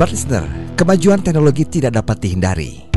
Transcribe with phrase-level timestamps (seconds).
[0.00, 0.48] Smart Listener,
[0.80, 2.88] kemajuan teknologi tidak dapat dihindari.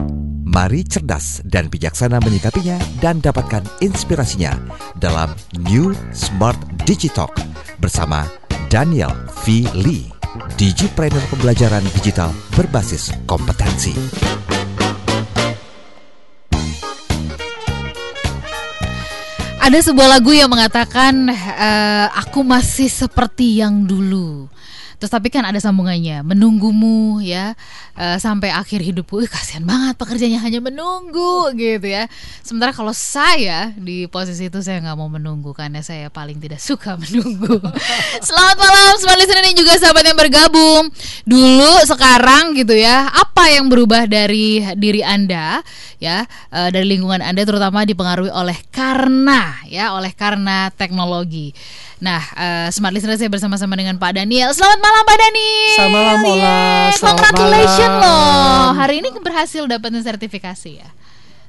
[0.47, 4.55] Mari cerdas dan bijaksana menyikapinya dan dapatkan inspirasinya
[5.03, 5.27] dalam
[5.67, 6.55] New Smart
[6.87, 7.35] Digitalk
[7.83, 8.23] bersama
[8.71, 9.11] Daniel
[9.43, 9.67] V.
[9.83, 10.07] Lee,
[10.55, 13.91] Digipreneur pembelajaran digital berbasis kompetensi.
[19.59, 24.52] Ada sebuah lagu yang mengatakan eh, aku masih seperti yang dulu.
[25.03, 27.59] Terus tapi kan ada sambungannya, menunggumu ya
[27.99, 29.19] uh, sampai akhir hidupku.
[29.19, 32.07] Ih, kasihan banget pekerjaannya hanya menunggu gitu ya.
[32.39, 36.95] Sementara kalau saya di posisi itu saya nggak mau menunggu karena saya paling tidak suka
[37.03, 37.59] menunggu.
[38.23, 40.87] Selamat malam semua listener ini juga sahabat yang bergabung.
[41.27, 45.59] Dulu sekarang gitu ya, apa yang berubah dari diri Anda
[45.99, 51.51] ya, uh, dari lingkungan Anda terutama dipengaruhi oleh karena ya, oleh karena teknologi.
[52.03, 54.51] Nah, uh, Smart Listener saya bersama-sama dengan Pak Daniel.
[54.51, 55.73] Selamat malam Pak Daniel.
[55.73, 56.57] Selamat malam Ola.
[56.93, 58.65] Selamat Congratulations loh.
[58.77, 60.89] Hari ini berhasil dapetin sertifikasi ya.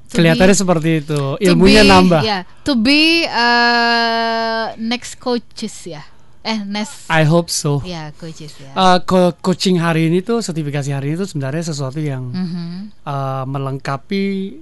[0.09, 1.21] To Kelihatannya be, seperti itu.
[1.45, 2.21] Ilmunya be, nambah.
[2.25, 6.01] Ya, to be uh, next coaches ya.
[6.45, 7.09] Eh, next.
[7.13, 7.85] I hope so.
[7.85, 8.73] Ya, coaches ya.
[8.73, 12.73] Uh, co coaching hari ini tuh sertifikasi hari ini tuh sebenarnya sesuatu yang mm -hmm.
[13.05, 14.57] uh, melengkapi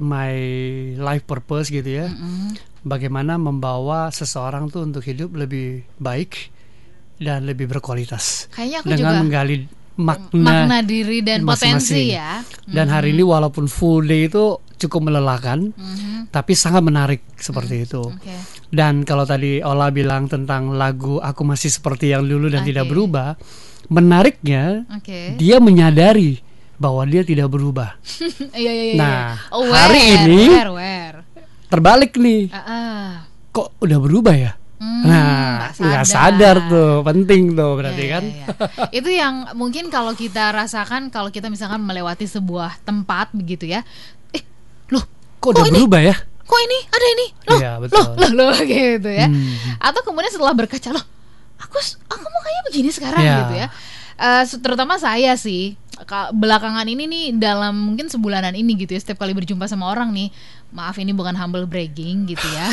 [0.00, 0.34] my
[0.96, 2.08] life purpose gitu ya.
[2.08, 6.50] Mm -hmm bagaimana membawa seseorang tuh untuk hidup lebih baik
[7.18, 8.48] dan lebih berkualitas.
[8.52, 9.56] Kayaknya aku dengan juga menggali
[9.98, 11.82] makna, makna diri dan masing -masing.
[11.82, 12.40] potensi ya.
[12.64, 13.24] Dan hari mm-hmm.
[13.24, 16.32] ini walaupun full day itu cukup melelahkan, mm-hmm.
[16.32, 17.88] tapi sangat menarik seperti mm-hmm.
[17.90, 18.02] itu.
[18.18, 18.38] Okay.
[18.72, 22.70] Dan kalau tadi Ola bilang tentang lagu aku masih seperti yang dulu dan okay.
[22.72, 23.36] tidak berubah,
[23.92, 25.36] menariknya okay.
[25.36, 26.40] dia menyadari
[26.80, 27.94] bahwa dia tidak berubah.
[28.52, 28.96] Iya, iya, iya.
[29.00, 29.24] Nah,
[29.54, 31.18] aware, hari ini aware, aware
[31.72, 32.52] terbalik nih.
[32.52, 33.04] Uh -uh.
[33.52, 34.52] Kok udah berubah ya?
[34.82, 36.02] Hmm, nah, nggak sadar.
[36.10, 38.24] sadar tuh, penting tuh berarti yeah, kan.
[38.26, 38.90] Yeah, yeah.
[38.90, 43.86] Itu yang mungkin kalau kita rasakan kalau kita misalkan melewati sebuah tempat begitu ya.
[44.34, 44.42] Eh,
[44.90, 45.06] loh,
[45.38, 45.78] kok, kok udah ini?
[45.78, 46.16] berubah ya?
[46.42, 47.26] Kok ini ada ini?
[47.46, 48.02] Loh, yeah, betul.
[48.02, 49.30] loh, loh, loh gitu ya.
[49.30, 49.54] Hmm.
[49.78, 51.04] Atau kemudian setelah berkaca loh,
[51.62, 51.78] aku
[52.10, 53.38] aku mau kayak begini sekarang yeah.
[53.46, 53.68] gitu ya.
[54.18, 55.78] Uh, terutama saya sih
[56.34, 60.34] belakangan ini nih dalam mungkin sebulanan ini gitu ya setiap kali berjumpa sama orang nih
[60.72, 62.68] maaf ini bukan humble bragging gitu ya.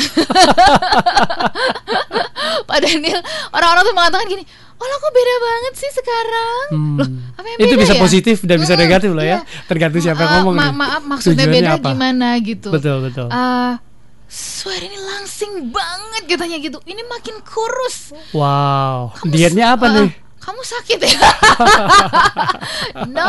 [2.68, 3.20] Pak Daniel
[3.52, 4.44] orang-orang tuh mengatakan gini
[4.80, 6.66] oh kok beda banget sih sekarang?
[6.72, 6.96] Hmm.
[6.96, 8.00] loh apa yang beda itu bisa ya?
[8.00, 9.44] positif dan bisa hmm, negatif loh ya.
[9.44, 9.68] iya.
[9.68, 11.88] tergantung siapa yang ngomong ma maaf maksudnya beda apa?
[11.92, 12.68] gimana gitu.
[12.72, 13.28] Betul betul.
[13.28, 13.76] Uh,
[14.30, 16.78] Suara ini langsing banget katanya gitu.
[16.86, 18.14] Ini makin kurus.
[18.30, 19.10] Wow.
[19.26, 20.10] Dietnya apa uh, nih?
[20.38, 21.18] Kamu sakit ya?
[23.18, 23.26] No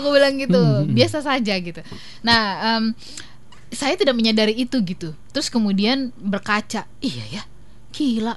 [0.00, 0.56] aku bilang gitu.
[0.56, 0.96] Hmm, hmm.
[0.96, 1.84] biasa saja gitu.
[2.24, 2.42] Nah
[2.72, 2.96] um,
[3.70, 5.14] saya tidak menyadari itu gitu.
[5.30, 7.42] Terus kemudian berkaca iya ya
[7.90, 8.34] gila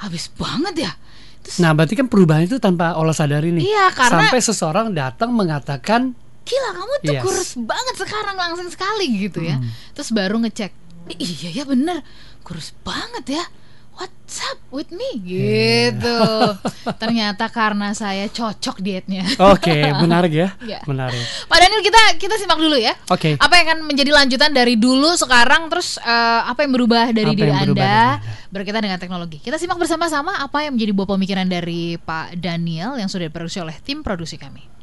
[0.00, 0.92] habis banget ya.
[1.44, 3.68] Terus, nah berarti kan perubahan itu tanpa olah sadari nih.
[3.68, 7.22] Iya karena sampai seseorang datang mengatakan gila kamu tuh yes.
[7.24, 9.56] kurus banget sekarang langsung sekali gitu ya.
[9.56, 9.68] Hmm.
[9.96, 10.72] terus baru ngecek
[11.16, 12.04] iya ya bener
[12.44, 13.44] kurus banget ya
[13.94, 16.18] what's up with me gitu.
[16.22, 16.94] Yeah.
[17.02, 19.22] Ternyata karena saya cocok dietnya.
[19.38, 20.48] Oke, okay, menarik ya.
[20.66, 20.82] yeah.
[20.84, 21.22] Menarik.
[21.46, 22.94] Pak Daniel kita kita simak dulu ya.
[23.10, 23.34] Oke.
[23.38, 23.42] Okay.
[23.42, 27.38] Apa yang akan menjadi lanjutan dari dulu sekarang terus uh, apa yang berubah dari apa
[27.38, 28.18] diri Anda
[28.50, 29.38] berkaitan dengan teknologi.
[29.42, 33.74] Kita simak bersama-sama apa yang menjadi buah pemikiran dari Pak Daniel yang sudah diproduksi oleh
[33.82, 34.73] tim produksi kami.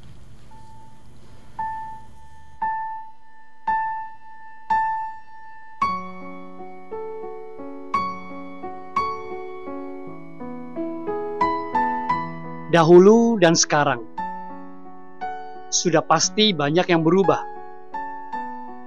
[12.72, 14.08] Dahulu dan sekarang.
[15.68, 17.44] Sudah pasti banyak yang berubah.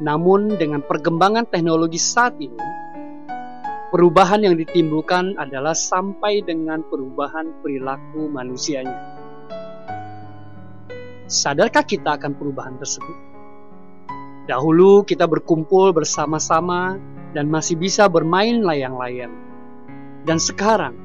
[0.01, 2.65] Namun dengan perkembangan teknologi saat ini,
[3.93, 9.21] perubahan yang ditimbulkan adalah sampai dengan perubahan perilaku manusianya.
[11.29, 13.17] Sadarkah kita akan perubahan tersebut?
[14.49, 16.97] Dahulu kita berkumpul bersama-sama
[17.37, 19.33] dan masih bisa bermain layang-layang.
[20.25, 21.04] Dan sekarang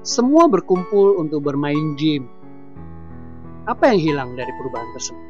[0.00, 2.24] semua berkumpul untuk bermain game.
[3.68, 5.28] Apa yang hilang dari perubahan tersebut?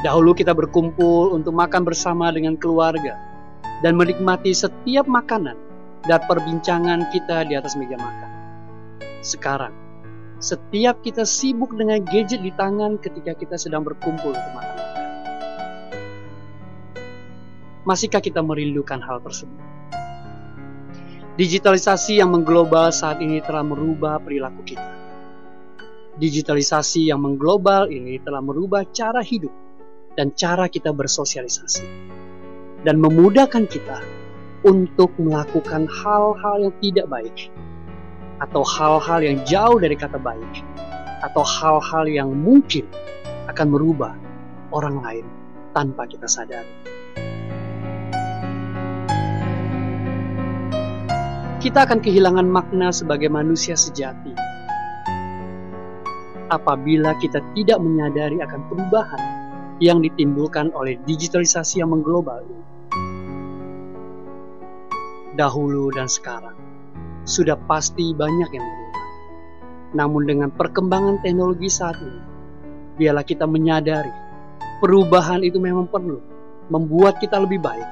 [0.00, 3.20] Dahulu kita berkumpul untuk makan bersama dengan keluarga
[3.84, 5.60] dan menikmati setiap makanan
[6.08, 8.30] dan perbincangan kita di atas meja makan.
[9.20, 9.74] Sekarang,
[10.40, 14.78] setiap kita sibuk dengan gadget di tangan ketika kita sedang berkumpul untuk makan.
[17.84, 19.60] Masihkah kita merindukan hal tersebut?
[21.38, 24.90] Digitalisasi yang mengglobal saat ini telah merubah perilaku kita.
[26.18, 29.54] Digitalisasi yang mengglobal ini telah merubah cara hidup
[30.18, 31.86] dan cara kita bersosialisasi.
[32.82, 34.02] Dan memudahkan kita
[34.66, 37.54] untuk melakukan hal-hal yang tidak baik
[38.42, 40.66] atau hal-hal yang jauh dari kata baik
[41.22, 42.82] atau hal-hal yang mungkin
[43.46, 44.18] akan merubah
[44.74, 45.26] orang lain
[45.70, 46.97] tanpa kita sadari.
[51.58, 54.30] Kita akan kehilangan makna sebagai manusia sejati
[56.54, 59.22] apabila kita tidak menyadari akan perubahan
[59.82, 62.64] yang ditimbulkan oleh digitalisasi yang mengglobal ini.
[65.34, 66.54] Dahulu dan sekarang,
[67.26, 69.06] sudah pasti banyak yang berubah.
[69.98, 72.22] Namun dengan perkembangan teknologi saat ini,
[73.02, 74.14] biarlah kita menyadari
[74.78, 76.22] perubahan itu memang perlu
[76.70, 77.90] membuat kita lebih baik,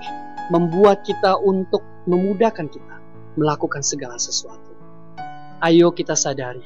[0.54, 2.95] membuat kita untuk memudahkan kita
[3.36, 4.72] melakukan segala sesuatu.
[5.60, 6.64] Ayo kita sadari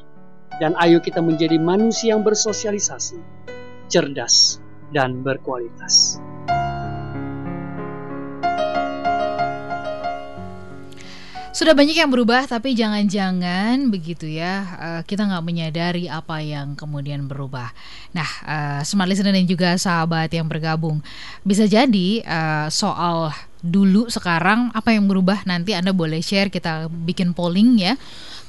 [0.58, 3.18] dan ayo kita menjadi manusia yang bersosialisasi,
[3.86, 4.58] cerdas,
[4.90, 6.18] dan berkualitas.
[11.50, 17.26] Sudah banyak yang berubah, tapi jangan-jangan begitu ya uh, kita nggak menyadari apa yang kemudian
[17.28, 17.74] berubah.
[18.16, 21.02] Nah, uh, smart listener dan juga sahabat yang bergabung,
[21.44, 25.44] bisa jadi uh, soal dulu sekarang apa yang berubah?
[25.44, 27.94] Nanti Anda boleh share kita bikin polling ya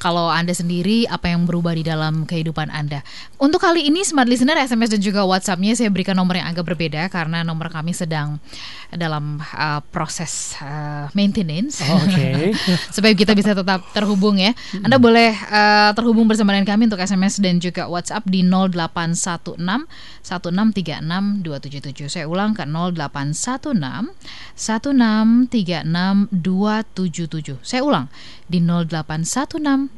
[0.01, 3.05] kalau Anda sendiri apa yang berubah di dalam kehidupan Anda.
[3.37, 7.05] Untuk kali ini Smart Listener SMS dan juga WhatsAppnya saya berikan nomor yang agak berbeda
[7.13, 8.41] karena nomor kami sedang
[8.89, 11.85] dalam uh, proses uh, maintenance.
[11.85, 12.17] Oh, Oke.
[12.17, 12.57] Okay.
[12.97, 14.57] Supaya kita bisa tetap terhubung ya.
[14.81, 19.85] Anda boleh uh, terhubung bersama dengan kami untuk SMS dan juga WhatsApp di 0816
[20.25, 22.09] 1636 277.
[22.09, 24.17] Saya ulang ke 0816
[24.57, 27.61] 1636 277.
[27.61, 28.09] Saya ulang
[28.49, 29.90] di 0816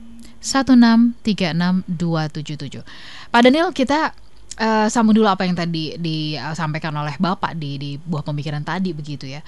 [0.44, 2.84] 1636277.
[3.32, 4.12] Pak Daniel, kita
[4.60, 9.26] uh, sambung dulu apa yang tadi disampaikan oleh Bapak di di buah pemikiran tadi begitu
[9.26, 9.42] ya.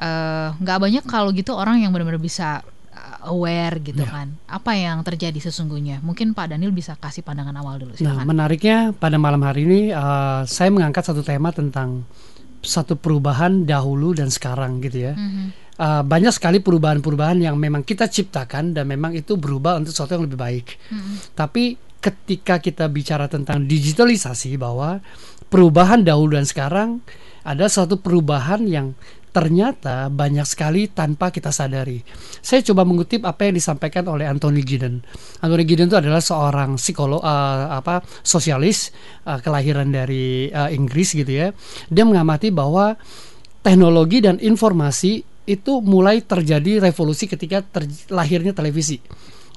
[0.00, 4.10] Uh, nggak banyak kalau gitu orang yang benar-benar bisa eh, aware gitu ya.
[4.10, 4.28] kan.
[4.50, 6.02] Apa yang terjadi sesungguhnya?
[6.02, 7.94] Mungkin Pak Daniel bisa kasih pandangan awal dulu.
[7.94, 8.18] Silakan.
[8.18, 12.02] Nah, menariknya pada malam hari ini uh, saya mengangkat satu tema tentang
[12.60, 15.16] satu perubahan dahulu dan sekarang gitu ya.
[15.16, 19.96] Mm -hmm uh, banyak sekali perubahan-perubahan yang memang kita ciptakan dan memang itu berubah untuk
[19.96, 20.66] sesuatu yang lebih baik.
[20.92, 21.16] Hmm.
[21.32, 25.00] Tapi ketika kita bicara tentang digitalisasi bahwa
[25.48, 27.00] perubahan dahulu dan sekarang
[27.44, 28.92] ada suatu perubahan yang
[29.30, 32.02] ternyata banyak sekali tanpa kita sadari.
[32.42, 35.06] Saya coba mengutip apa yang disampaikan oleh Anthony Giddens.
[35.38, 38.90] Anthony Giddens itu adalah seorang psikolog uh, apa sosialis
[39.30, 41.54] uh, kelahiran dari uh, Inggris gitu ya.
[41.86, 42.98] Dia mengamati bahwa
[43.62, 49.02] teknologi dan informasi itu mulai terjadi revolusi ketika ter lahirnya televisi.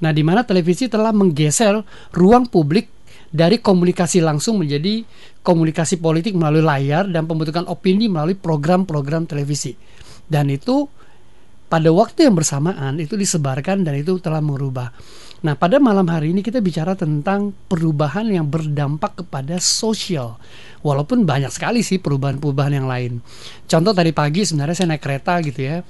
[0.01, 2.89] Nah, di mana televisi telah menggeser ruang publik
[3.29, 5.05] dari komunikasi langsung menjadi
[5.45, 9.77] komunikasi politik melalui layar dan pembentukan opini melalui program-program televisi.
[10.25, 10.89] Dan itu
[11.73, 14.93] pada waktu yang bersamaan itu disebarkan dan itu telah merubah.
[15.41, 20.37] Nah, pada malam hari ini kita bicara tentang perubahan yang berdampak kepada sosial.
[20.85, 23.25] Walaupun banyak sekali sih perubahan-perubahan yang lain.
[23.65, 25.81] Contoh tadi pagi sebenarnya saya naik kereta gitu ya.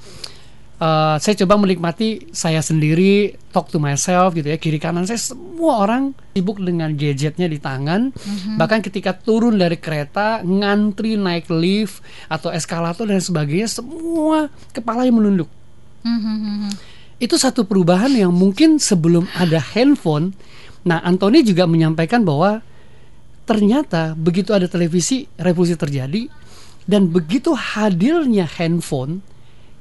[0.79, 5.85] Uh, saya coba menikmati saya sendiri talk to myself gitu ya kiri kanan saya semua
[5.85, 8.57] orang sibuk dengan gadgetnya di tangan mm-hmm.
[8.57, 15.21] bahkan ketika turun dari kereta ngantri naik lift atau eskalator dan sebagainya semua kepala yang
[15.21, 15.47] menunduk
[16.03, 20.35] mm-hmm itu satu perubahan yang mungkin sebelum ada handphone.
[20.83, 22.59] Nah, Anthony juga menyampaikan bahwa
[23.47, 26.27] ternyata begitu ada televisi, revolusi terjadi
[26.83, 29.23] dan begitu hadirnya handphone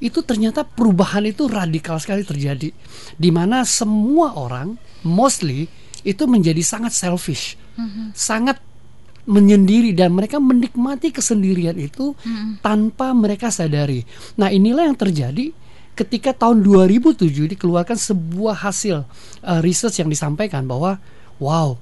[0.02, 2.70] itu ternyata perubahan itu radikal sekali terjadi
[3.18, 4.74] di mana semua orang
[5.06, 5.66] mostly
[6.02, 8.14] itu menjadi sangat selfish, mm-hmm.
[8.14, 8.58] sangat
[9.26, 12.62] menyendiri dan mereka menikmati kesendirian itu mm-hmm.
[12.62, 14.02] tanpa mereka sadari.
[14.38, 15.54] Nah, inilah yang terjadi
[15.92, 19.04] ketika tahun 2007 dikeluarkan sebuah hasil
[19.44, 20.96] uh, research yang disampaikan bahwa
[21.36, 21.76] wow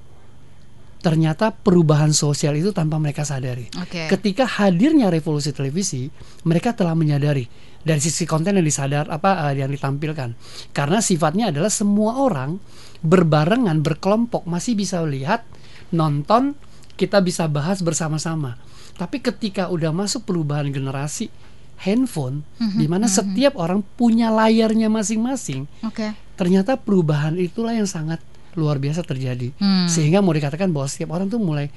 [1.01, 3.65] ternyata perubahan sosial itu tanpa mereka sadari.
[3.73, 4.05] Okay.
[4.05, 6.05] Ketika hadirnya revolusi televisi,
[6.45, 7.49] mereka telah menyadari
[7.81, 10.37] dari sisi konten yang disadar apa uh, yang ditampilkan.
[10.69, 12.61] Karena sifatnya adalah semua orang
[13.01, 15.41] berbarengan, berkelompok masih bisa lihat,
[15.89, 16.53] nonton,
[16.93, 18.61] kita bisa bahas bersama-sama.
[18.93, 21.33] Tapi ketika udah masuk perubahan generasi,
[21.81, 23.17] handphone mm-hmm, di mana mm-hmm.
[23.33, 25.65] setiap orang punya layarnya masing-masing.
[25.81, 26.13] Okay.
[26.37, 28.21] Ternyata perubahan itulah yang sangat
[28.53, 29.49] luar biasa terjadi.
[29.57, 29.89] Mm.
[29.89, 31.73] Sehingga mau dikatakan bahwa setiap orang tuh mulai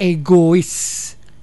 [0.00, 0.72] egois,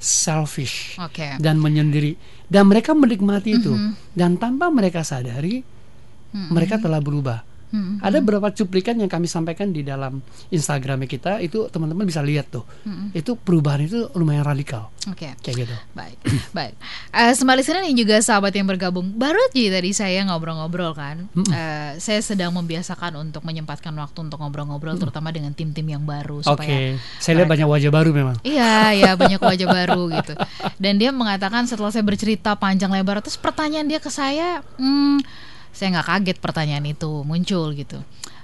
[0.01, 1.37] selfish okay.
[1.37, 2.17] dan menyendiri
[2.49, 4.17] dan mereka menikmati itu mm-hmm.
[4.17, 6.49] dan tanpa mereka sadari mm-hmm.
[6.49, 7.45] mereka telah berubah.
[7.71, 8.03] Hmm.
[8.03, 10.19] Ada beberapa cuplikan yang kami sampaikan di dalam
[10.51, 12.67] Instagramnya kita itu teman-teman bisa lihat tuh.
[12.83, 13.15] Hmm.
[13.15, 14.91] Itu perubahan itu lumayan radikal.
[15.07, 15.33] Oke.
[15.39, 15.75] Kayak gitu.
[15.95, 16.17] Baik,
[16.57, 16.75] baik.
[17.15, 21.25] Uh, Smart listener dan juga sahabat yang bergabung, baru aja tadi saya ngobrol-ngobrol kan.
[21.33, 26.53] Eh, saya sedang membiasakan untuk menyempatkan waktu untuk ngobrol-ngobrol, terutama dengan tim-tim yang baru Oke.
[26.53, 28.35] supaya Saya lihat banyak wajah baru memang.
[28.45, 30.33] Iya, ya banyak wajah baru gitu.
[30.77, 35.23] Dan dia mengatakan setelah saya bercerita panjang lebar, terus pertanyaan dia ke saya, hmm,
[35.71, 37.99] saya nggak kaget pertanyaan itu muncul gitu.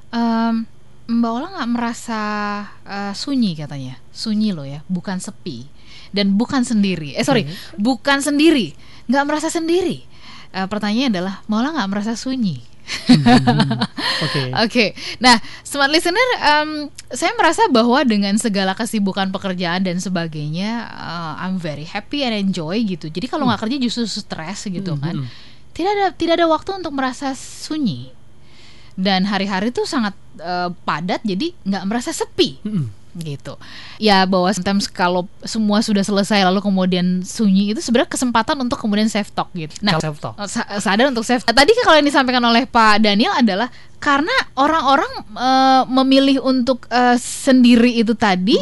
[0.10, 0.66] Em,
[1.08, 2.22] Mbak Ola nggak merasa
[2.84, 5.68] eh, sunyi katanya, sunyi loh ya, bukan sepi
[6.12, 7.16] dan bukan sendiri.
[7.16, 7.48] Eh sorry,
[7.80, 8.76] bukan sendiri,
[9.08, 10.04] nggak merasa sendiri.
[10.52, 12.60] Eh, pertanyaannya adalah, Mbak Ola nggak merasa sunyi?
[14.24, 14.42] Oke.
[14.64, 14.86] Oke,
[15.20, 21.60] nah smart listener, em, saya merasa bahwa dengan segala kesibukan pekerjaan dan sebagainya, eh, I'm
[21.60, 23.12] very happy and enjoy gitu.
[23.12, 25.24] Jadi kalau nggak kerja justru stres gitu kan.
[25.78, 28.10] Tidak ada tidak ada waktu untuk merasa sunyi.
[28.98, 32.90] Dan hari-hari tuh sangat eh, padat, jadi nggak merasa sepi Mm-mm.
[33.22, 33.54] gitu.
[34.02, 39.06] Ya bahwa sometimes kalau semua sudah selesai lalu kemudian sunyi itu sebenarnya kesempatan untuk kemudian
[39.06, 39.70] self talk gitu.
[39.86, 40.34] Nah, Self talk.
[40.34, 41.46] Oh, sa- sadar untuk self.
[41.46, 43.70] Tadi kan kalau yang disampaikan oleh Pak Daniel adalah
[44.02, 48.58] karena orang-orang eh, memilih untuk eh, sendiri itu tadi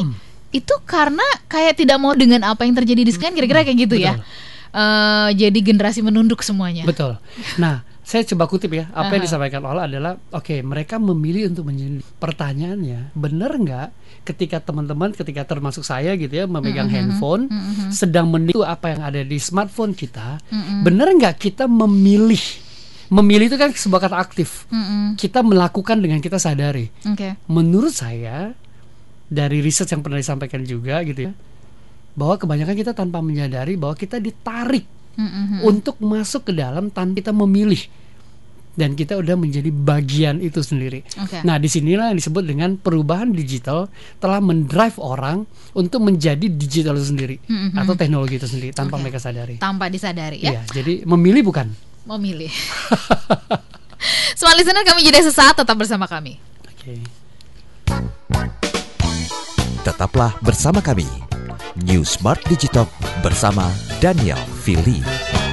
[0.52, 4.20] itu karena kayak tidak mau dengan apa yang terjadi di sekian kira-kira kayak gitu ya.
[4.74, 6.88] Eh, jadi generasi menunduk semuanya.
[6.88, 7.20] Betul.
[7.62, 12.06] Nah, saya coba kutip ya apa yang disampaikan Ola adalah oke mereka memilih untuk menjadi
[12.22, 13.90] pertanyaannya benar nggak
[14.30, 17.50] ketika teman-teman ketika termasuk saya gitu ya memegang handphone
[17.90, 20.38] sedang meniru apa yang ada di smartphone kita
[20.86, 22.40] benar nggak kita memilih
[23.10, 25.18] memilih itu kan sebuah kata aktif Mm-mm.
[25.18, 27.42] kita melakukan dengan kita sadari Oke.
[27.50, 28.54] menurut saya
[29.26, 31.34] dari riset yang pernah disampaikan juga gitu ya
[32.16, 35.64] bahwa kebanyakan kita tanpa menyadari bahwa kita ditarik Mm-mm.
[35.64, 37.80] untuk masuk ke dalam tanpa kita memilih
[38.76, 41.08] dan kita udah menjadi bagian itu sendiri.
[41.16, 41.40] Oke.
[41.48, 43.88] Nah, di sinilah yang disebut dengan perubahan digital
[44.20, 47.80] telah mendrive orang untuk menjadi digital itu sendiri Mhm.
[47.80, 49.08] atau teknologi itu sendiri tanpa Oke.
[49.08, 49.56] mereka sadari.
[49.64, 50.60] Tanpa disadari ya.
[50.60, 51.72] Iya, jadi memilih bukan.
[52.04, 52.52] Memilih.
[54.40, 56.36] Smart listener kami jeda sesaat tetap bersama kami.
[56.68, 57.00] Oke.
[59.88, 61.08] Tetaplah bersama kami.
[61.86, 62.90] New Smart Digitalk
[63.26, 63.68] bersama
[64.02, 65.45] Daniel Fili.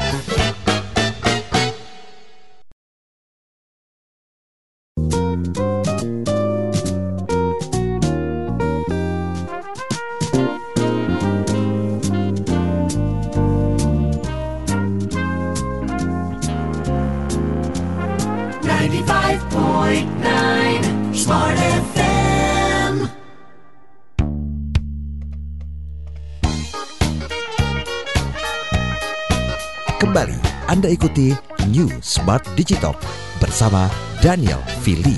[30.03, 31.31] Kembali Anda ikuti
[31.71, 32.99] New Smart Digitalk
[33.39, 33.87] bersama
[34.19, 35.15] Daniel Fili.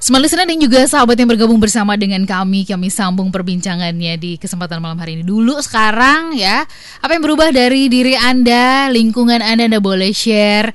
[0.00, 4.80] Smart listener dan juga sahabat yang bergabung bersama dengan kami Kami sambung perbincangannya di kesempatan
[4.80, 6.64] malam hari ini Dulu sekarang ya
[7.04, 10.72] Apa yang berubah dari diri Anda, lingkungan Anda Anda boleh share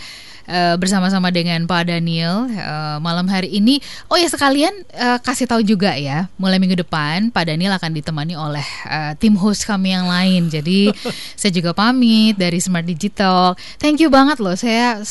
[0.48, 3.80] eh, bersama-sama dengan Pak Daniel eh, malam hari ini.
[4.08, 8.34] Oh ya sekalian eh, kasih tahu juga ya, mulai minggu depan Pak Daniel akan ditemani
[8.36, 10.48] oleh eh, tim host kami yang lain.
[10.52, 10.92] Jadi
[11.40, 13.56] saya juga pamit dari Smart Digital.
[13.80, 15.02] Thank you banget loh, saya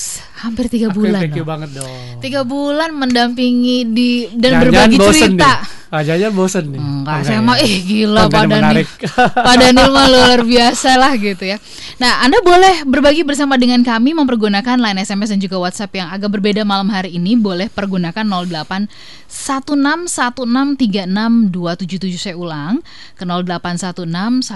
[0.40, 1.22] hampir tiga bulan.
[1.22, 1.50] thank you loh.
[1.52, 2.22] banget dong.
[2.24, 5.52] Tiga bulan mendampingi di dan Jangan-jangan berbagi cerita.
[5.60, 5.81] nih.
[5.92, 6.80] Ah, jangan bosen nih.
[6.80, 7.44] Enggak, Enggak saya ya?
[7.44, 8.88] mah ih gila Pak Daniel.
[9.44, 11.61] Pak Daniel mah luar biasa lah gitu ya.
[12.00, 16.32] Nah, Anda boleh berbagi bersama dengan kami mempergunakan line SMS dan juga WhatsApp yang agak
[16.32, 17.37] berbeda malam hari ini.
[17.37, 18.88] Boleh pergunakan 08
[19.28, 22.80] 1616362777 saya ulang
[23.12, 24.49] ke 0816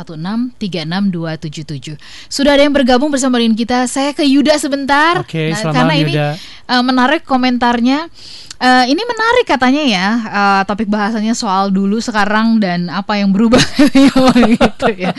[0.57, 2.00] 16362777.
[2.33, 3.85] Sudah ada yang bergabung bersama dengan kita.
[3.93, 5.21] Saya ke Yuda sebentar.
[5.21, 6.16] Oke, Nah, selamat karena malam, ini
[6.66, 8.11] Eh, menarik komentarnya.
[8.56, 13.61] Eh, ini menarik katanya ya eh, topik bahasannya soal dulu sekarang dan apa yang berubah
[14.56, 15.12] gitu ya.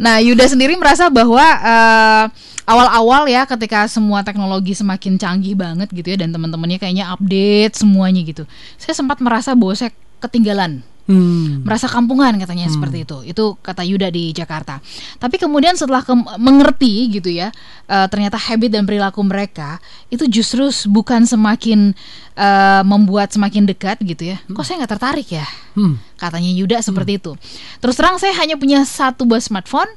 [0.00, 2.24] Nah Yuda sendiri merasa bahwa eh,
[2.66, 8.24] awal-awal ya ketika semua teknologi semakin canggih banget gitu ya dan teman-temannya kayaknya update semuanya
[8.24, 8.48] gitu.
[8.80, 11.66] Saya sempat merasa bahwa saya ketinggalan Hmm.
[11.66, 13.26] merasa kampungan katanya seperti itu.
[13.26, 14.78] Itu kata Yuda di Jakarta.
[15.18, 17.50] Tapi kemudian setelah ke- mengerti gitu ya
[17.90, 21.90] eh, ternyata habit dan perilaku mereka itu justru bukan semakin
[22.34, 24.38] eh, membuat semakin dekat gitu ya.
[24.46, 25.46] Kok saya nggak tertarik ya?
[25.72, 25.96] Hmm.
[26.20, 27.32] katanya Yuda seperti itu.
[27.80, 29.88] Terus terang saya hanya punya satu buah smartphone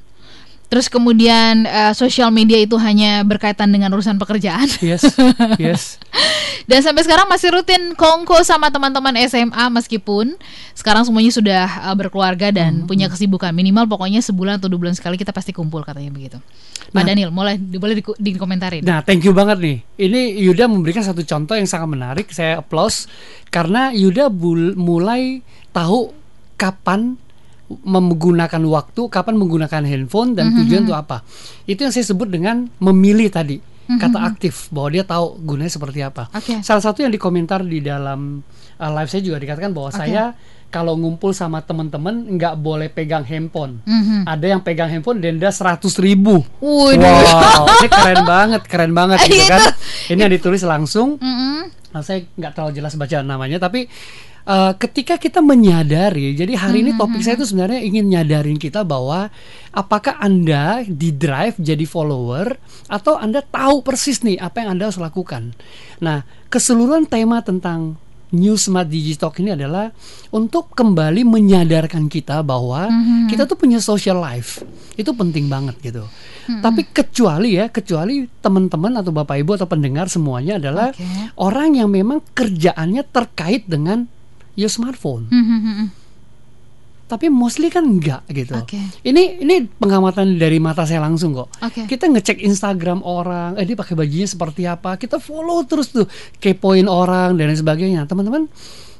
[0.65, 5.05] terus kemudian eh, sosial media itu hanya berkaitan dengan urusan pekerjaan Yes.
[5.61, 5.97] Yes.
[6.65, 10.33] Dan sampai sekarang masih rutin kongko sama teman-teman SMA meskipun
[10.73, 13.53] sekarang semuanya sudah uh, berkeluarga dan Hmm, punya kesibukan.
[13.53, 16.37] Minimal pokoknya sebulan atau dua bulan sekali kita pasti kumpul katanya begitu.
[16.89, 17.05] Pak Nah.
[17.05, 18.81] Daniel, mulai boleh dikomentarin.
[18.81, 19.77] Nah, thank you banget nih.
[19.95, 22.33] Ini Yuda memberikan satu contoh yang sangat menarik.
[22.33, 23.05] Saya applause
[23.53, 24.33] karena Yuda
[24.73, 26.11] mulai tahu
[26.57, 27.19] kapan
[27.69, 31.25] menggunakan waktu, kapan menggunakan handphone dan tujuan itu apa.
[31.65, 36.29] Itu yang saya sebut dengan memilih tadi kata aktif bahwa dia tahu gunanya seperti apa.
[36.33, 36.61] Oke.
[36.65, 38.41] Salah satu yang dikomentar di dalam
[38.81, 39.97] uh, live saya juga dikatakan bahwa Oke.
[40.01, 40.33] saya
[40.73, 43.79] kalau ngumpul sama teman-teman nggak boleh pegang handphone.
[43.85, 44.25] Mhm.
[44.25, 46.41] Ada yang pegang handphone denda seratus ribu.
[46.59, 46.99] Waduh.
[46.99, 49.53] Wow, ini keren banget, keren banget gitu Itu.
[49.53, 49.61] kan.
[50.11, 51.21] Ini yang ditulis langsung.
[51.21, 51.69] Mm-mm.
[51.95, 53.87] Nah, saya nggak terlalu jelas baca namanya, tapi
[54.45, 59.29] uh, ketika kita menyadari, jadi hari ini topik saya itu sebenarnya ingin nyadarin kita bahwa
[59.73, 62.55] apakah anda di drive jadi follower
[62.87, 65.51] atau anda tahu persis nih apa yang anda harus lakukan.
[65.99, 67.97] Nah, keseluruhan tema tentang
[68.35, 69.93] New Smart Digitalk ini adalah
[70.33, 72.89] untuk kembali menyadarkan kita bahwa
[73.29, 74.65] kita tuh punya social life.
[74.97, 76.03] Itu penting banget gitu.
[76.45, 81.05] Tapi kecuali ya, kecuali teman-teman atau Bapak Ibu atau pendengar semuanya adalah Oke.
[81.41, 84.05] orang yang memang kerjaannya terkait dengan
[84.55, 85.27] your smartphone.
[85.29, 86.03] Mhm.
[87.05, 88.57] Tapi mostly kan enggak gitu.
[88.57, 88.81] Oke.
[89.05, 91.53] Ini ini pengamatan dari mata saya langsung kok.
[91.61, 91.85] Oke.
[91.85, 96.09] Kita ngecek Instagram orang, eh dia pakai bajunya seperti apa, kita follow terus tuh,
[96.41, 98.09] kepoin orang dan lain sebagainya.
[98.09, 98.49] Teman-teman,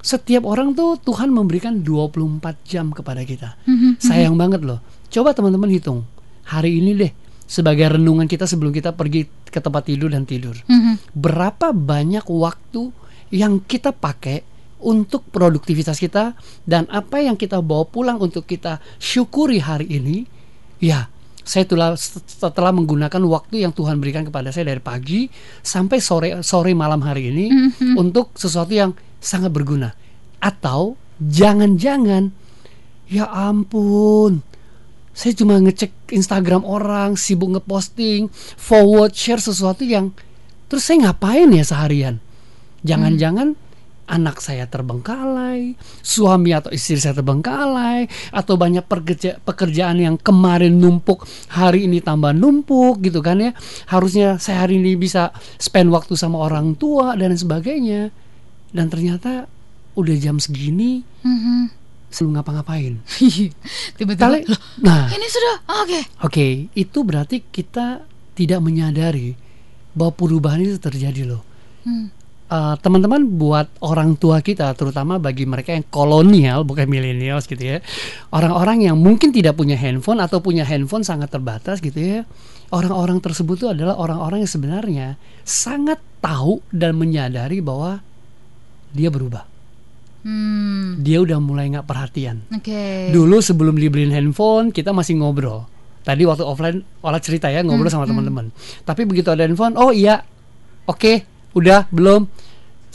[0.05, 3.57] setiap orang tuh Tuhan memberikan 24 jam kepada kita.
[3.97, 4.85] Sayang banget loh.
[5.09, 6.05] Coba teman-teman hitung.
[6.45, 7.09] Hari ini deh
[7.50, 10.53] sebagai renungan kita sebelum kita pergi ke tempat tidur dan tidur.
[11.09, 12.93] Berapa banyak waktu
[13.33, 14.45] yang kita pakai
[14.85, 20.23] untuk produktivitas kita dan apa yang kita bawa pulang untuk kita syukuri hari ini
[20.77, 21.09] ya
[21.45, 25.29] saya telah setelah menggunakan waktu yang Tuhan berikan kepada saya dari pagi
[25.61, 27.45] sampai sore sore malam hari ini
[28.01, 29.93] untuk sesuatu yang sangat berguna.
[30.41, 32.33] Atau jangan-jangan
[33.05, 34.41] ya ampun
[35.15, 38.27] saya cuma ngecek Instagram orang sibuk ngeposting
[38.59, 40.11] forward share sesuatu yang
[40.67, 42.19] terus saya ngapain ya seharian?
[42.83, 43.55] Jangan-jangan
[44.05, 51.25] anak saya terbengkalai, suami atau istri saya terbengkalai, atau banyak pekerja- pekerjaan yang kemarin numpuk
[51.50, 53.51] hari ini tambah numpuk gitu kan ya.
[53.89, 58.13] Harusnya saya hari ini bisa spend waktu sama orang tua dan sebagainya.
[58.69, 59.50] Dan ternyata
[59.96, 61.72] udah jam segini Mhm.
[62.11, 63.00] belum ngapa-ngapain.
[63.98, 64.22] Tiba-tiba.
[64.22, 65.55] Kali- "Loh, nah, ini sudah.
[65.83, 66.00] Oke.
[66.24, 68.03] Oke, itu berarti kita
[68.35, 69.35] tidak menyadari
[69.96, 71.41] bahwa perubahan itu terjadi loh.
[71.87, 72.11] Hmm.
[72.46, 77.81] Uh, teman-teman buat orang tua kita, terutama bagi mereka yang kolonial, bukan milenials gitu ya,
[78.29, 82.22] orang-orang yang mungkin tidak punya handphone atau punya handphone sangat terbatas gitu ya,
[82.70, 85.08] orang-orang tersebut itu adalah orang-orang yang sebenarnya
[85.42, 88.05] sangat tahu dan menyadari bahwa
[88.94, 89.50] dia berubah,
[90.22, 91.01] Hmm.
[91.01, 92.46] dia udah mulai nggak perhatian.
[92.53, 93.10] Oke.
[93.10, 95.66] Dulu sebelum dibeliin handphone kita masih ngobrol.
[96.05, 98.53] Tadi waktu offline olah cerita ya ngobrol Hmm, sama teman-teman.
[98.86, 100.22] Tapi begitu ada handphone, oh iya,
[100.86, 102.27] oke, udah belum.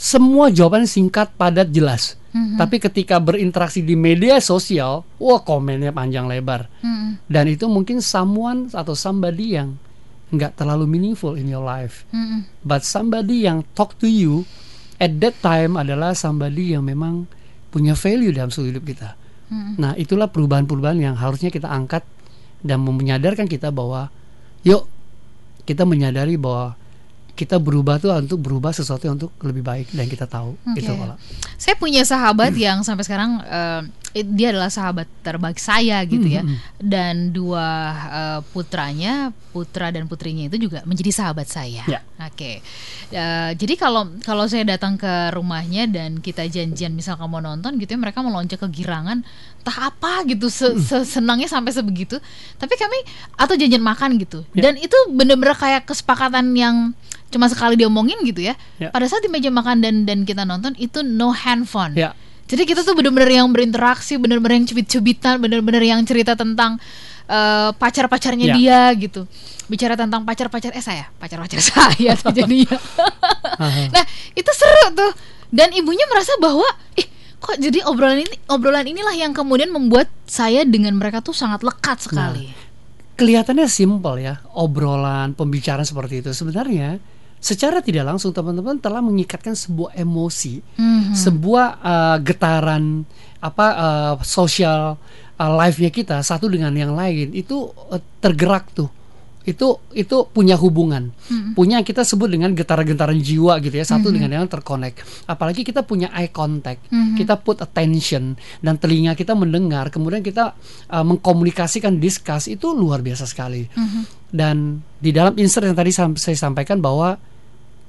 [0.01, 2.17] Semua jawaban singkat, padat, jelas.
[2.31, 6.71] Hmm, Tapi ketika berinteraksi di media sosial, wah komennya panjang lebar.
[6.81, 7.19] Hmm.
[7.27, 9.75] Dan itu mungkin someone atau somebody yang
[10.31, 12.07] nggak terlalu meaningful in your life.
[12.09, 12.47] Hmm.
[12.63, 14.47] But somebody yang talk to you
[14.97, 17.27] at that time adalah somebody yang memang
[17.69, 19.09] punya value dalam seluruh hidup kita.
[19.51, 19.75] Hmm.
[19.75, 22.07] Nah, itulah perubahan-perubahan yang harusnya kita angkat
[22.63, 24.07] dan menyadarkan kita bahwa
[24.63, 24.87] yuk
[25.67, 26.79] kita menyadari bahwa
[27.41, 30.77] kita berubah tuh untuk berubah sesuatu yang untuk lebih baik dan kita tahu Oke.
[30.77, 31.17] itu kalau
[31.57, 33.81] Saya punya sahabat yang sampai sekarang eh,
[34.21, 36.43] dia adalah sahabat terbaik saya gitu ya.
[36.43, 37.67] Hmm, Dan dua
[38.11, 39.13] eh, putranya,
[39.49, 41.81] putra dan putrinya itu juga menjadi sahabat saya.
[41.87, 42.05] Ya.
[42.21, 42.61] Oke.
[43.09, 47.95] Eh, jadi kalau kalau saya datang ke rumahnya dan kita janjian misal kamu nonton gitu
[47.95, 49.25] ya, mereka melonjak kegirangan
[49.61, 50.81] entah apa gitu se- Hmm.
[50.81, 52.17] se- senangnya sampai sebegitu.
[52.57, 52.97] Tapi kami
[53.35, 54.43] atau janjian makan gitu.
[54.51, 54.69] Ya.
[54.69, 56.93] Dan itu bener-bener kayak kesepakatan yang
[57.31, 58.53] cuma sekali diomongin gitu ya.
[58.77, 58.91] Ya.
[58.91, 61.95] Pada saat di meja makan dan dan kita nonton itu no handphone.
[61.95, 62.11] ya
[62.45, 66.75] Jadi kita tuh bener-bener yang berinteraksi, bener-bener yang cubit-cubitan, bener-bener yang cerita tentang
[67.25, 68.55] eh, pacar-pacarnya Ya.
[68.59, 69.23] dia gitu.
[69.65, 72.75] Bicara tentang pacar-pacar eh saya, pacar-pacar saya tuh jadinya.
[73.95, 75.11] Nah, itu seru tuh.
[75.47, 80.61] Dan ibunya merasa bahwa ih kok jadi obrolan ini obrolan inilah yang kemudian membuat saya
[80.61, 82.51] dengan mereka tuh sangat lekat sekali.
[83.13, 86.97] kelihatannya simple ya obrolan pembicaraan seperti itu sebenarnya
[87.41, 91.17] secara tidak langsung teman-teman telah mengikatkan sebuah emosi Mhm.
[91.17, 93.01] sebuah uh, getaran
[93.41, 94.93] apa uh, sosial
[95.35, 98.93] uh, life-nya kita satu dengan yang lain itu uh, tergerak tuh.
[99.41, 101.09] Itu itu punya hubungan,
[101.57, 105.01] punya kita sebut dengan getaran-getaran jiwa gitu ya satu dengan yang terkonek.
[105.25, 106.85] Apalagi kita punya eye contact,
[107.17, 110.53] kita put attention dan telinga kita mendengar, kemudian kita
[110.93, 113.65] uh, mengkomunikasikan discuss itu luar biasa sekali.
[114.29, 117.17] Dan di dalam insert yang tadi saya sampaikan bahwa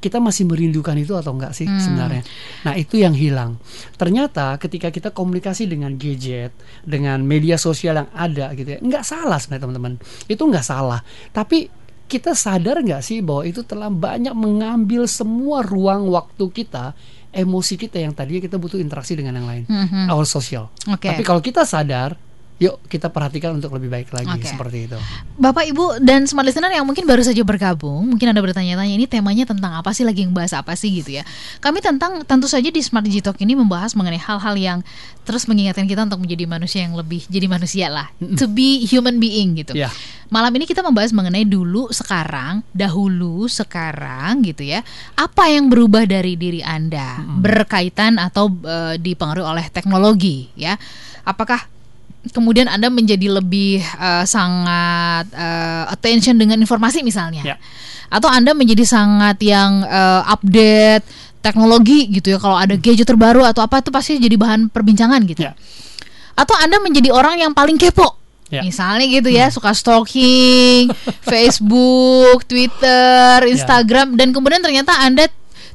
[0.03, 2.27] kita masih merindukan itu atau enggak sih sebenarnya.
[2.67, 3.63] Nah, itu yang hilang.
[3.95, 6.51] Ternyata ketika kita komunikasi dengan gadget,
[6.83, 9.93] dengan media sosial yang ada gitu ya, enggak salah sebenarnya teman-teman.
[10.27, 11.01] Itu enggak salah.
[11.31, 11.71] Tapi
[12.11, 16.93] kita sadar nggak sih bahwa itu telah banyak mengambil semua ruang waktu kita,
[17.33, 19.65] emosi kita yang tadinya kita butuh interaksi dengan yang lain,
[20.13, 20.69] our social.
[20.93, 21.09] Oke.
[21.09, 22.13] Tapi kalau kita sadar,
[22.63, 24.47] yuk kita perhatikan untuk lebih baik lagi Oke.
[24.47, 24.99] seperti itu.
[25.35, 29.51] Bapak Ibu dan smart listener yang mungkin baru saja bergabung, mungkin Anda bertanya-tanya ini temanya
[29.51, 31.27] tentang apa sih lagi yang bahas apa sih gitu ya.
[31.59, 34.79] Kami tentang tentu saja di Smart Digitalk ini membahas mengenai hal-hal yang
[35.27, 38.07] terus mengingatkan kita untuk menjadi manusia yang lebih jadi manusia lah,
[38.39, 39.75] to be human being gitu.
[39.75, 39.91] Ya.
[40.31, 44.81] Malam ini kita membahas mengenai dulu, sekarang, dahulu, sekarang gitu ya.
[45.19, 50.79] Apa yang berubah dari diri Anda berkaitan atau eh, dipengaruhi oleh teknologi ya?
[51.27, 51.69] Apakah
[52.31, 57.43] kemudian Anda menjadi lebih eh, sangat eh, attention dengan informasi misalnya?
[57.43, 57.57] Ya.
[58.13, 61.03] Atau Anda menjadi sangat yang eh, update
[61.43, 62.39] teknologi gitu ya.
[62.39, 65.43] Kalau ada gadget terbaru atau apa itu pasti jadi bahan perbincangan gitu.
[65.51, 65.59] Ya.
[66.39, 68.23] Atau Anda menjadi orang yang paling kepo.
[68.53, 68.61] Ya.
[68.61, 70.93] Misalnya gitu ya, suka stalking,
[71.33, 75.27] Facebook, Twitter, Instagram dan kemudian ternyata Anda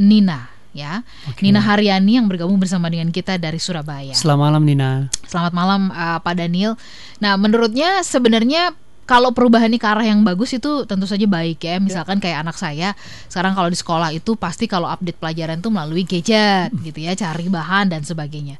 [0.00, 1.04] Nina ya.
[1.28, 1.44] Oke.
[1.44, 4.16] Nina Haryani yang bergabung bersama dengan kita dari Surabaya.
[4.16, 5.12] Selamat malam Nina.
[5.28, 6.76] Selamat malam uh, Pak Daniel.
[7.20, 8.72] Nah, menurutnya sebenarnya
[9.12, 11.76] kalau perubahan ini ke arah yang bagus itu tentu saja baik ya.
[11.76, 12.96] Misalkan kayak anak saya
[13.28, 17.52] sekarang kalau di sekolah itu pasti kalau update pelajaran itu melalui gadget gitu ya, cari
[17.52, 18.56] bahan dan sebagainya.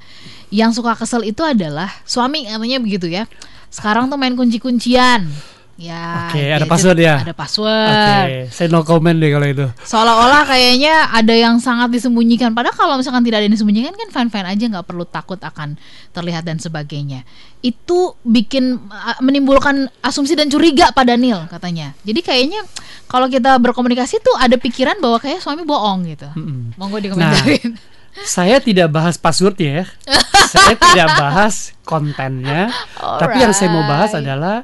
[0.52, 3.24] Yang suka kesel itu adalah suami katanya begitu ya.
[3.72, 5.24] Sekarang tuh main kunci-kuncian.
[5.80, 6.28] Ya.
[6.28, 7.16] Oke, ada gadget password ya?
[7.24, 7.88] Ada Oke, password.
[8.52, 9.66] saya no comment deh kalau itu.
[9.88, 12.52] Seolah-olah kayaknya ada yang sangat disembunyikan.
[12.52, 15.80] Padahal kalau misalkan tidak ada yang disembunyikan kan fine-fine aja, nggak perlu takut akan
[16.12, 17.24] terlihat dan sebagainya.
[17.64, 18.78] Itu bikin
[19.24, 21.96] menimbulkan asumsi dan curiga pada Daniel katanya.
[22.04, 22.60] Jadi kayaknya
[23.08, 26.28] kalau kita berkomunikasi tuh ada pikiran bahwa kayak suami bohong gitu.
[26.36, 26.76] Mm-mm.
[26.76, 27.80] Monggo dikomentarin.
[28.28, 29.86] Saya tidak bahas passwordnya ya.
[30.52, 32.68] saya tidak bahas kontennya.
[33.00, 34.28] Tapi yang saya mau bahas Alright.
[34.28, 34.56] adalah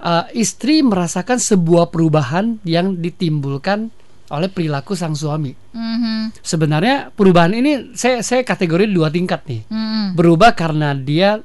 [0.00, 3.92] uh, istri merasakan sebuah perubahan yang ditimbulkan
[4.30, 5.50] oleh perilaku sang suami.
[5.74, 9.66] Mhm, Sebenarnya perubahan ini saya saya kategori dua tingkat nih.
[9.66, 11.42] mhm, Berubah karena dia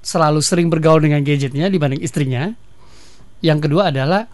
[0.00, 2.54] selalu sering bergaul dengan gadgetnya dibanding istrinya.
[3.42, 4.30] Yang kedua adalah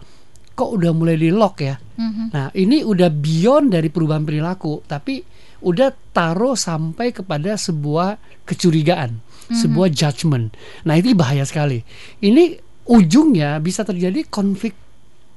[0.53, 1.75] kok udah mulai di lock ya.
[1.77, 2.33] mhm.
[2.33, 5.21] Nah, ini udah beyond dari perubahan perilaku, tapi
[5.65, 9.17] udah taruh sampai kepada sebuah kecurigaan,
[9.49, 10.53] sebuah judgment.
[10.85, 11.81] Nah, ini bahaya sekali.
[12.21, 14.73] Ini ujungnya bisa terjadi konflik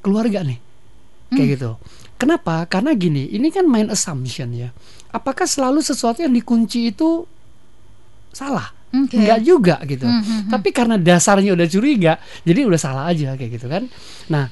[0.00, 0.58] keluarga nih.
[1.30, 1.70] Kayak gitu.
[2.18, 2.66] Kenapa?
[2.66, 4.74] Karena gini, ini kan main assumption ya.
[5.14, 7.24] Apakah selalu sesuatu yang dikunci itu
[8.34, 8.70] salah?
[8.90, 9.14] Oke.
[9.14, 10.06] Enggak juga gitu.
[10.06, 10.50] Mhm.
[10.50, 13.86] Tapi karena dasarnya udah curiga, jadi udah salah aja kayak gitu kan.
[14.26, 14.50] Nah,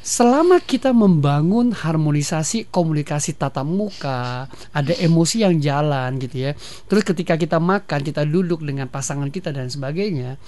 [0.00, 6.52] selama kita membangun harmonisasi komunikasi tatap muka, ada emosi yang jalan gitu ya.
[6.86, 10.38] Terus ketika kita makan, kita duduk dengan pasangan kita dan sebagainya,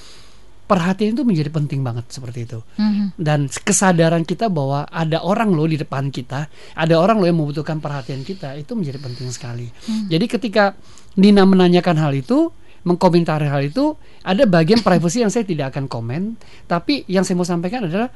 [0.72, 2.64] perhatian itu menjadi penting banget seperti itu.
[2.80, 3.20] Mhm.
[3.20, 7.76] Dan kesadaran kita bahwa ada orang loh di depan kita, ada orang loh yang membutuhkan
[7.76, 9.68] perhatian kita, itu menjadi penting sekali.
[10.08, 10.72] Jadi ketika
[11.20, 12.48] Nina menanyakan hal itu,
[12.88, 13.92] mengkomentari hal itu,
[14.24, 18.08] ada bagian privacy yang saya tidak akan komen, tapi yang saya mau sampaikan adalah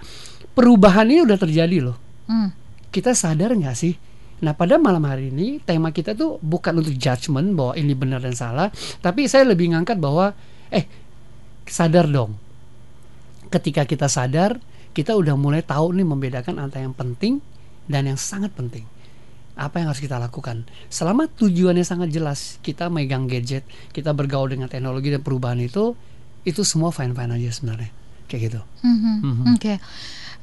[0.57, 1.97] perubahan ini udah terjadi loh.
[2.25, 2.57] Hmm.
[2.89, 3.93] Kita sadar nggak sih?
[4.41, 8.33] Nah pada malam hari ini tema kita tuh bukan untuk judgement bahwa ini benar dan
[8.33, 8.73] salah,
[9.05, 10.33] tapi saya lebih ngangkat bahwa
[10.73, 10.89] eh
[11.69, 12.46] sadar dong.
[13.57, 14.61] Ketika kita sadar,
[14.93, 17.41] kita udah mulai tahu nih membedakan antara yang penting
[17.89, 18.85] dan yang sangat penting.
[19.57, 20.69] Apa yang harus kita lakukan?
[20.93, 23.65] Selama tujuannya sangat jelas, kita megang gadget,
[23.97, 25.97] kita bergaul dengan teknologi dan perubahan itu,
[26.45, 27.89] itu semua fine-fine aja sebenarnya.
[28.29, 28.61] Kayak gitu.
[28.85, 29.15] Mhm.
[29.25, 29.45] Mhm.
[29.57, 29.81] Oke.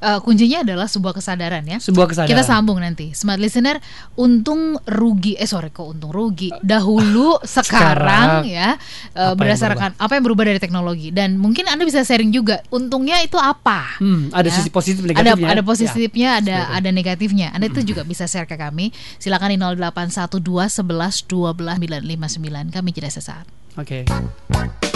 [0.03, 1.79] Uh, kuncinya adalah sebuah kesadaran ya.
[1.79, 2.29] Sebuah kesadaran.
[2.29, 3.15] Kita sambung nanti.
[3.15, 3.79] Smart listener,
[4.13, 6.51] untung rugi eh sorry kok untung rugi.
[6.59, 8.75] Dahulu sekarang, Sekarang, ya
[9.15, 13.23] uh, yang berdasarkan apa yang berubah dari teknologi dan mungkin Anda bisa sharing juga untungnya
[13.23, 13.95] itu apa.
[13.97, 14.53] Hmm, ada Ya.
[14.53, 15.47] sisi positif Ada negatifnya.
[15.49, 16.77] ada positifnya, ada seperti itu.
[16.77, 17.47] ada negatifnya.
[17.49, 18.91] Anda itu juga bisa share ke kami.
[19.15, 22.69] Silakan di 0812 11 12 959.
[22.69, 23.47] Kami jeda sesaat.
[23.73, 24.03] Oke.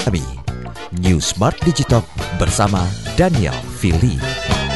[0.04, 0.22] Kami,
[1.00, 2.04] New Smart Digital
[2.38, 4.67] bersama Daniel Fili.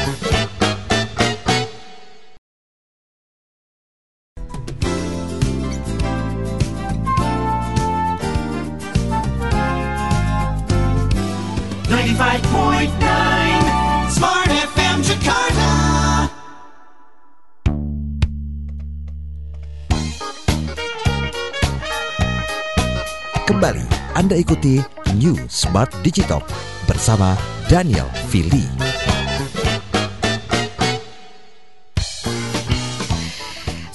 [12.12, 13.64] Ninety-five point nine
[14.12, 15.72] Smart FM Jakarta.
[23.48, 24.84] Kembali Anda ikuti
[25.16, 26.44] New Smart Digital
[26.84, 27.32] bersama
[27.72, 28.68] Daniel Fili.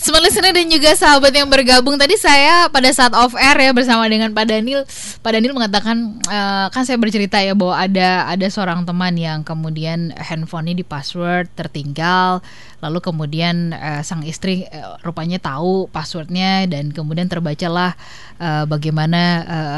[0.02, 4.10] Smart listener dan juga sahabat yang bergabung tadi saya pada saat off air ya bersama
[4.10, 4.90] dengan Pak Daniel.
[5.18, 10.14] Pak Daniel mengatakan eh, kan saya bercerita ya bahwa ada ada seorang teman yang kemudian
[10.16, 12.40] handphonenya di password tertinggal,
[12.80, 17.98] lalu kemudian eh, sang istri eh, rupanya tahu passwordnya dan kemudian terbacalah
[18.38, 19.22] eh, bagaimana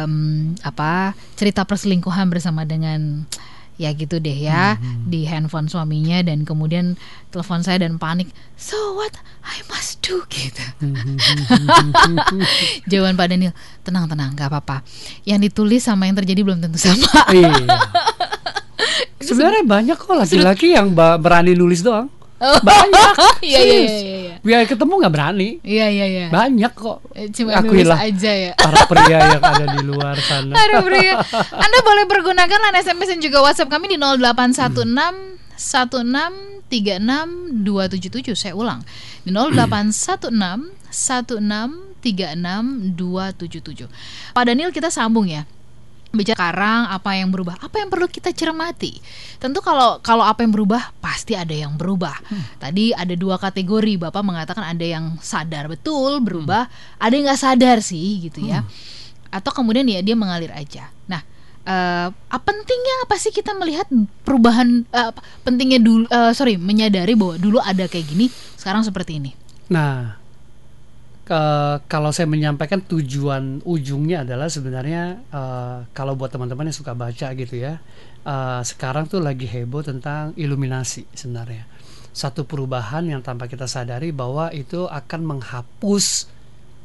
[0.06, 3.23] em, apa cerita perselingkuhan bersama dengan
[3.79, 4.75] ya gitu deh ya
[5.07, 6.99] di handphone suaminya dan kemudian
[7.31, 8.27] telepon saya dan panik
[8.59, 9.15] so what?
[9.39, 10.61] I must do gitu.
[12.91, 14.83] Jawaban Pak Daniel tenang tenang nggak apa-apa.
[15.23, 17.07] Yang ditulis sama yang terjadi belum tentu sama.
[17.31, 17.55] Iya.
[19.25, 22.11] Sebenarnya banyak kok laki-laki yang berani nulis doang.
[22.39, 23.13] Banyak.
[23.49, 25.49] iya iya iya iya Biar ketemu nggak berani.
[25.62, 27.04] iya iya iya Banyak kok.
[27.12, 30.56] Eh, cuma Akuilah aja ya para pria yang ada di luar sana.
[30.56, 31.19] Aduh pria.
[31.63, 34.88] Anda boleh pergunakan line SMS dan juga WhatsApp kami di 0816
[35.60, 38.36] 16 36 277.
[38.39, 38.80] Saya ulang.
[39.28, 43.91] Di 0816 16 36 277.
[44.32, 45.43] Pak Daniel kita sambung ya.
[46.10, 48.98] Bicara sekarang apa yang berubah, apa yang perlu kita cermati.
[49.38, 52.17] Tentu kalau kalau apa yang berubah pasti ada yang berubah.
[52.58, 56.65] Tadi ada dua kategori, Bapak mengatakan ada yang sadar betul berubah,
[56.98, 58.65] ada yang nggak sadar sih gitu ya
[59.30, 60.89] atau kemudian ya dia mengalir aja.
[61.06, 61.22] Nah,
[61.65, 63.86] eh apa pentingnya apa sih kita melihat
[64.26, 68.26] perubahan apa, pentingnya dulu eh, sorry menyadari bahwa dulu ada kayak gini,
[68.58, 69.32] sekarang seperti ini.
[69.69, 70.17] Nah,
[71.29, 77.37] ke- kalau saya menyampaikan tujuan ujungnya adalah sebenarnya eh, kalau buat teman-teman yang suka baca
[77.37, 77.77] gitu ya,
[78.25, 81.69] eh, sekarang tuh lagi heboh tentang iluminasi sebenarnya.
[82.09, 86.25] Satu perubahan yang tanpa kita sadari bahwa itu akan menghapus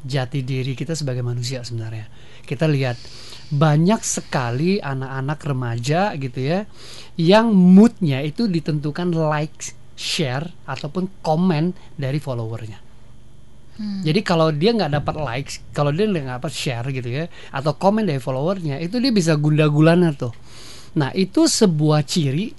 [0.05, 2.05] jati diri kita sebagai manusia sebenarnya.
[2.45, 3.01] Kita lihat
[3.49, 6.69] banyak sekali anak-anak remaja gitu ya
[7.17, 12.84] yang moodnya itu ditentukan like, share ataupun komen dari followernya.
[13.75, 18.07] Jadi kalau dia nggak dapat likes, kalau dia nggak dapat share gitu ya, atau komen
[18.07, 20.31] dari followernya, itu dia bisa gunda-gulana tuh.
[20.95, 22.55] Nah itu sebuah ciri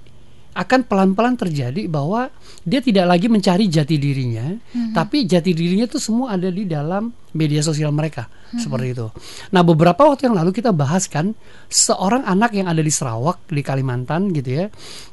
[0.56, 2.32] akan pelan-pelan terjadi bahwa
[2.64, 4.56] dia tidak lagi mencari jati dirinya,
[4.96, 9.08] tapi jati dirinya tuh semua ada di dalam media sosial mereka seperti itu.
[9.52, 11.36] Nah beberapa waktu yang lalu kita bahas kan
[11.68, 14.66] seorang anak yang ada di Sarawak di Kalimantan gitu ya,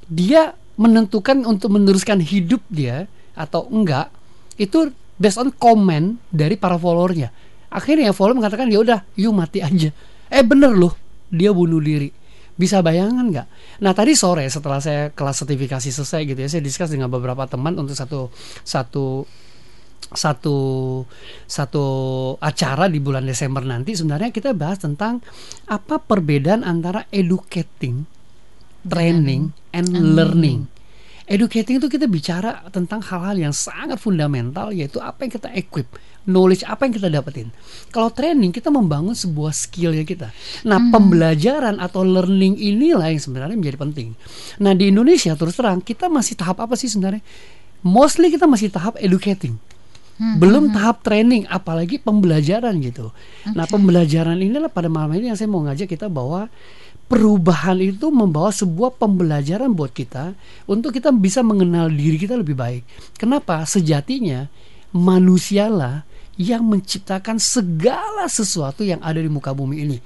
[0.08, 4.16] dia menentukan untuk meneruskan hidup dia atau enggak
[4.56, 7.30] itu based on comment dari para followernya.
[7.74, 9.90] Akhirnya follower mengatakan ya udah, you mati aja.
[10.30, 10.94] Eh bener loh,
[11.34, 12.14] dia bunuh diri.
[12.54, 13.48] Bisa bayangan nggak?
[13.82, 17.74] Nah tadi sore setelah saya kelas sertifikasi selesai gitu ya, saya diskus dengan beberapa teman
[17.82, 18.30] untuk satu
[18.62, 19.26] satu
[20.14, 20.58] satu
[21.50, 21.86] satu
[22.38, 25.26] acara di bulan Desember nanti sebenarnya kita bahas tentang
[25.66, 28.06] apa perbedaan antara educating,
[28.86, 30.70] training, and learning.
[31.34, 35.90] Educating itu kita bicara tentang hal-hal yang sangat fundamental yaitu apa yang kita equip,
[36.30, 37.50] knowledge apa yang kita dapetin.
[37.90, 40.30] Kalau training kita membangun sebuah skillnya kita.
[40.70, 44.14] Nah pembelajaran atau learning inilah yang sebenarnya menjadi penting.
[44.62, 47.26] Nah di Indonesia terus terang kita masih tahap apa sih sebenarnya?
[47.82, 49.58] Mostly kita masih tahap educating.
[50.38, 53.10] Belum tahap training, apalagi pembelajaran gitu.
[53.58, 56.54] Nah, pembelajaran inilah pada malam ini yang saya mau ngajak kita bahwa
[57.08, 60.34] perubahan itu membawa sebuah pembelajaran buat kita
[60.66, 62.84] untuk kita bisa mengenal diri kita lebih baik.
[63.20, 63.64] Kenapa?
[63.68, 64.48] Sejatinya
[64.94, 66.06] manusialah
[66.40, 69.98] yang menciptakan segala sesuatu yang ada di muka bumi ini.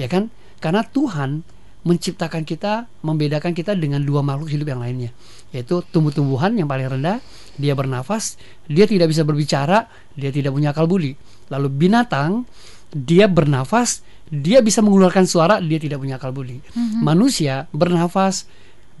[0.00, 0.32] Ya kan?
[0.60, 1.44] Karena Tuhan
[1.80, 5.10] menciptakan kita, membedakan kita dengan dua makhluk hidup yang lainnya,
[5.48, 7.24] yaitu tumbuh-tumbuhan yang paling rendah,
[7.56, 8.36] dia bernafas,
[8.68, 11.16] dia tidak bisa berbicara, dia tidak punya akal budi.
[11.48, 12.44] Lalu binatang,
[12.92, 16.62] dia bernafas, dia bisa mengeluarkan suara, dia tidak punya akal budi.
[17.02, 18.46] Manusia bernafas,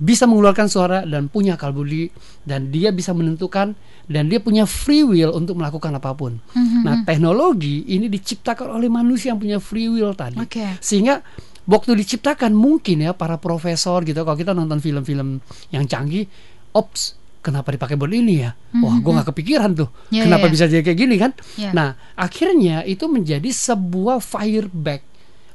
[0.00, 2.08] bisa mengeluarkan suara dan punya akal budi
[2.42, 3.76] dan dia bisa menentukan
[4.08, 6.40] dan dia punya free will untuk melakukan apa pun.
[6.56, 6.80] Mhm.
[6.82, 10.40] Nah, teknologi ini diciptakan oleh manusia yang punya free will tadi.
[10.40, 10.80] Oke.
[10.80, 11.20] Sehingga
[11.68, 16.24] waktu diciptakan mungkin ya para profesor gitu kalau kita nonton film-film yang canggih,
[16.72, 18.56] ops kenapa dipakai buat ini ya?
[18.80, 19.92] Wah, gue nggak kepikiran tuh.
[20.08, 20.16] Mhm.
[20.16, 20.52] Ya, kenapa ya, ya.
[20.56, 21.32] bisa jadi kayak gini kan?
[21.60, 21.70] Ya.
[21.76, 25.09] Nah, akhirnya itu menjadi sebuah fireback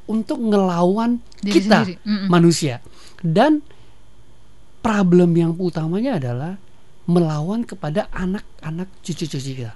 [0.05, 1.95] untuk ngelawan Diri kita sendiri.
[2.05, 2.27] Mm-mm.
[2.29, 2.81] manusia.
[3.21, 3.61] Dan
[4.85, 6.53] problem yang utamanya adalah
[7.09, 9.73] melawan kepada anak-anak cucu-cucu kita.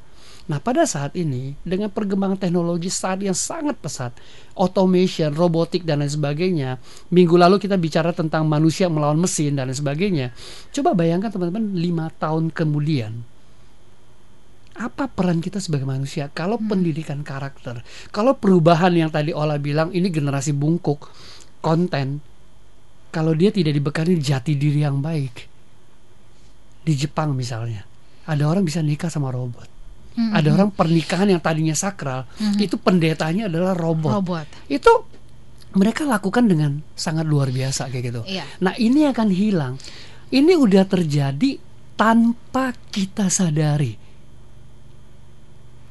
[0.49, 4.17] Nah, pada saat ini dengan perkembangan teknologi saat yang sangat pesat,
[4.57, 6.81] automation, robotik dan lain sebagainya.
[7.13, 10.33] Minggu lalu kita bicara tentang manusia melawan mesin dan lain sebagainya.
[10.73, 13.38] Coba bayangkan teman-teman lima tahun kemudian
[14.79, 17.83] apa peran kita sebagai manusia kalau pendidikan karakter,
[18.15, 21.11] kalau perubahan yang tadi Ola bilang ini generasi bungkuk
[21.59, 22.23] konten,
[23.11, 25.35] kalau dia tidak dibekali jati diri yang baik,
[26.79, 27.83] di Jepang misalnya,
[28.23, 29.67] ada orang bisa nikah sama robot.
[30.15, 30.31] Mm-mm.
[30.31, 32.23] Ada orang pernikahan yang tadinya sakral,
[32.57, 34.15] itu pendetanya adalah robot.
[34.15, 34.47] Robot.
[34.71, 35.05] Itu
[35.75, 38.21] mereka lakukan dengan sangat luar biasa kayak gitu.
[38.25, 38.47] Iya.
[38.63, 39.73] Nah, ini akan hilang.
[40.33, 41.61] Ini udah terjadi
[41.93, 44.08] tanpa kita sadari.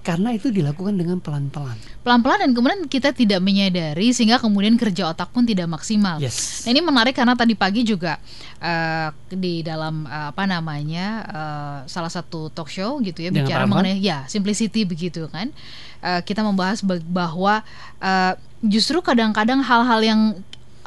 [0.08, 1.76] Karena itu dilakukan dengan pelan-pelan.
[2.00, 6.16] Pelan-pelan dan kemudian kita tidak menyadari sehingga kemudian kerja otak pun tidak maksimal.
[6.16, 6.64] Yes.
[6.64, 8.16] Nah, ini menarik karena tadi pagi juga
[8.56, 13.64] eh, di dalam eh, apa namanya eh, salah satu talk show gitu ya Dengan bicara
[13.64, 15.52] Pak mengenai ya simplicity begitu kan.
[16.00, 17.60] Eh, kita membahas ba- bahwa
[18.00, 18.32] eh,
[18.64, 20.20] justru kadang-kadang hal-hal yang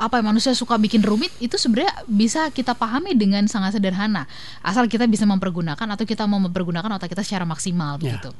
[0.02, 4.26] apa ya, manusia suka bikin rumit itu sebenarnya bisa kita pahami dengan sangat sederhana
[4.60, 8.18] asal kita bisa mempergunakan atau kita mau mempergunakan otak kita secara maksimal Ya.
[8.18, 8.34] begitu.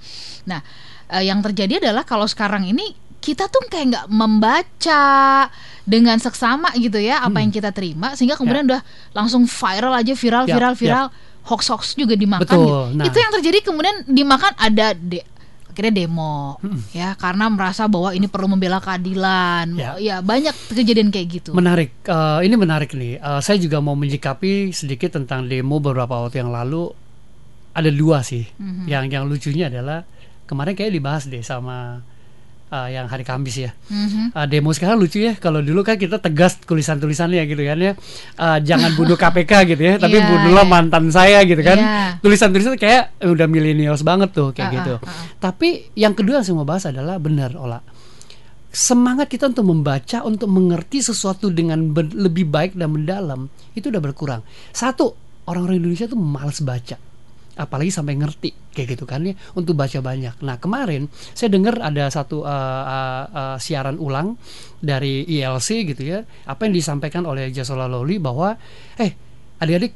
[0.44, 0.66] Nah,
[1.08, 5.04] eh, yang terjadi adalah kalau sekarang ini kita tuh kayak nggak membaca
[5.84, 8.82] dengan seksama gitu ya apa yang kita terima sehingga kemudian udah
[9.14, 10.80] langsung viral aja viral Ya, viral ya.
[10.80, 11.08] viral
[11.42, 12.98] hoax hoax juga dimakan Betul, gitu.
[12.98, 13.06] nah.
[13.06, 15.22] Itu yang terjadi kemudian dimakan ada de
[15.82, 16.62] akhirnya demo
[16.94, 19.98] ya karena merasa bahwa ini perlu membela keadilan Ya.
[19.98, 21.90] ya banyak kejadian kayak gitu Menarik.
[22.06, 23.18] Eh, ini menarik nih.
[23.18, 26.94] Eh, saya juga mau menyikapi sedikit tentang demo beberapa waktu yang lalu.
[27.74, 28.46] Ada dua sih.
[28.62, 28.86] Mhm.
[28.86, 30.06] Yang yang lucunya adalah
[30.46, 32.06] kemarin kayak dibahas deh sama
[32.72, 33.72] eh, yang hari Kamis ya.
[33.92, 34.32] Mhm.
[34.32, 37.94] Uh, demo sekarang lucu ya kalau dulu kan kita tegas tulisan-tulisannya gitu kan ya
[38.40, 40.72] Uh, jangan bunuh KPK gitu ya tapi Iya, bunuhlah iya.
[40.72, 42.24] mantan saya gitu kan Iya.
[42.24, 45.26] tulisan-tulisan kayak eh, udah milenials banget tuh kayak Ah, gitu ah, ah.
[45.38, 47.84] tapi yang kedua yang saya mau bahas adalah benar Ola
[48.72, 54.42] semangat kita untuk membaca untuk mengerti sesuatu dengan lebih baik dan mendalam itu udah berkurang
[54.72, 55.12] satu
[55.44, 56.96] orang-orang Indonesia tuh malas baca
[57.54, 60.40] apalagi sampai ngerti kayak gitu kan ya untuk baca banyak.
[60.40, 64.40] Nah kemarin saya dengar ada satu uh, uh, uh, siaran ulang
[64.78, 68.56] dari ILC gitu ya apa yang disampaikan oleh Jasola Loli bahwa
[68.96, 69.12] eh
[69.58, 69.94] adik-adik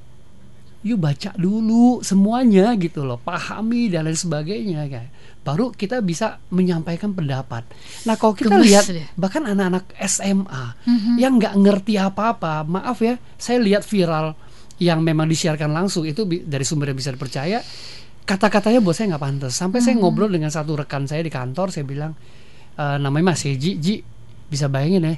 [0.85, 5.09] yuk baca dulu semuanya gitu loh pahami dan lain sebagainya kayak
[5.41, 7.65] baru kita bisa menyampaikan pendapat.
[8.05, 9.05] Nah kalau kita Gemes lihat deh.
[9.13, 11.13] bahkan anak-anak SMA Mhm.
[11.17, 14.33] yang nggak ngerti apa-apa maaf ya saya lihat viral
[14.77, 17.63] yang memang disiarkan langsung itu dari sumber yang bisa dipercaya
[18.25, 21.85] kata-katanya buat saya nggak pantas sampai saya ngobrol dengan satu rekan saya di kantor saya
[21.85, 22.11] bilang
[22.75, 24.01] "Eh, namanya Mas Eji Ji
[24.49, 25.15] bisa bayangin ya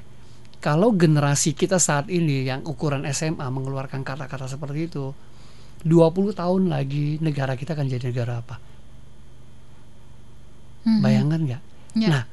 [0.60, 5.14] kalau generasi kita saat ini yang ukuran SMA mengeluarkan kata-kata seperti itu
[5.86, 8.56] 20 tahun lagi negara kita akan jadi negara apa
[10.88, 11.02] Mhm.
[11.02, 11.62] bayangkan nggak
[11.98, 12.14] Ya.
[12.14, 12.24] Nah,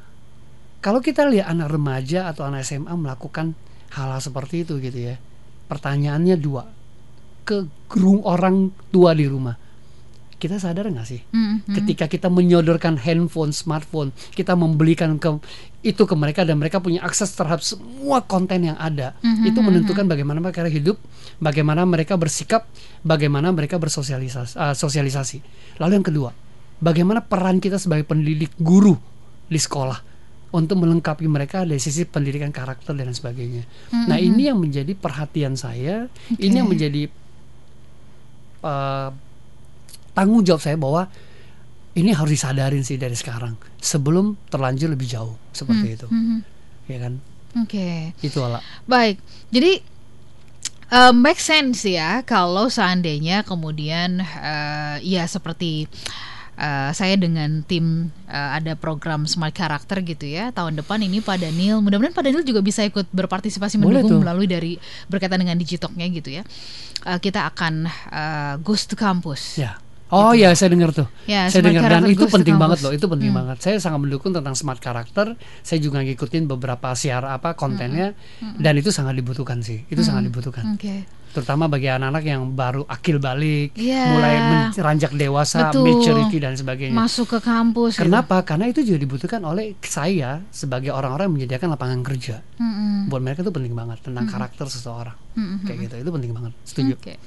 [0.85, 3.57] kalau kita lihat anak remaja atau anak SMA melakukan
[3.97, 5.17] hal-hal seperti itu gitu ya,
[5.73, 6.69] pertanyaannya dua,
[7.45, 9.55] ke gerung orang tua di rumah,
[10.35, 11.21] kita sadar nggak sih?
[11.31, 11.73] Mhm.
[11.73, 15.31] Ketika kita menyodorkan handphone, smartphone, kita membelikan ke
[15.85, 19.67] itu ke mereka dan mereka punya akses terhadap semua konten yang ada, Mhm, itu mhm,
[19.69, 20.97] menentukan bagaimana mereka hidup,
[21.41, 22.65] bagaimana mereka bersikap,
[23.05, 24.57] bagaimana mereka bersosialisasi.
[24.57, 25.45] uh, sosialisasi.
[25.81, 26.31] Lalu yang kedua,
[26.81, 28.97] bagaimana peran kita sebagai pendidik guru
[29.49, 30.01] di sekolah
[30.55, 33.67] untuk melengkapi mereka dari sisi pendidikan karakter dan sebagainya.
[34.07, 36.07] Nah ini yang menjadi perhatian saya,
[36.39, 37.11] ini yang menjadi
[38.65, 39.13] uh,
[40.13, 41.07] tanggung jawab saya bahwa
[41.95, 46.39] ini harus disadarin sih dari sekarang sebelum terlanjur lebih jauh seperti itu, Mhm.
[46.89, 47.15] ya kan?
[47.63, 48.11] Oke.
[48.19, 48.59] Itu ala.
[48.83, 49.23] Baik,
[49.53, 49.79] jadi
[50.91, 55.87] eh, make sense ya kalau seandainya kemudian eh, ya seperti
[56.55, 61.41] eh, saya dengan tim eh, ada program smart character gitu ya tahun depan ini Pak
[61.41, 64.21] Daniel mudah-mudahan Pak Daniel juga bisa ikut berpartisipasi Boleh mendukung tuh.
[64.21, 64.73] melalui dari
[65.07, 66.45] berkaitan dengan digitoknya gitu ya
[67.05, 69.77] Eh, kita akan eh, goes to campus Ya.
[70.09, 71.05] Oh ya, saya dengar tuh.
[71.25, 73.41] Ya, saya dengar dan character itu penting banget loh, itu penting Hmm.
[73.41, 73.57] banget.
[73.61, 75.35] Saya sangat mendukung tentang smart karakter.
[75.61, 78.57] Saya juga ngikutin beberapa siar apa kontennya Hmm.
[78.57, 79.83] dan itu sangat dibutuhkan sih.
[79.87, 80.65] Itu sangat dibutuhkan.
[80.71, 81.03] Oke.
[81.35, 84.03] Terutama bagi anak-anak yang baru akil balik, Iya.
[84.15, 84.35] mulai
[84.71, 85.83] meranjak dewasa, Betul.
[85.83, 86.95] maturity dan sebagainya.
[86.95, 87.99] Masuk ke kampus.
[87.99, 88.07] gitu.
[88.07, 88.47] Kenapa?
[88.47, 92.39] Karena itu juga dibutuhkan oleh saya sebagai orang-orang yang menyediakan lapangan kerja.
[92.57, 93.11] Mm-mm.
[93.11, 95.19] Buat mereka itu penting banget tentang karakter seseorang.
[95.67, 96.53] Kayak gitu, itu penting banget.
[96.63, 96.95] Setuju.
[96.95, 97.19] Oke.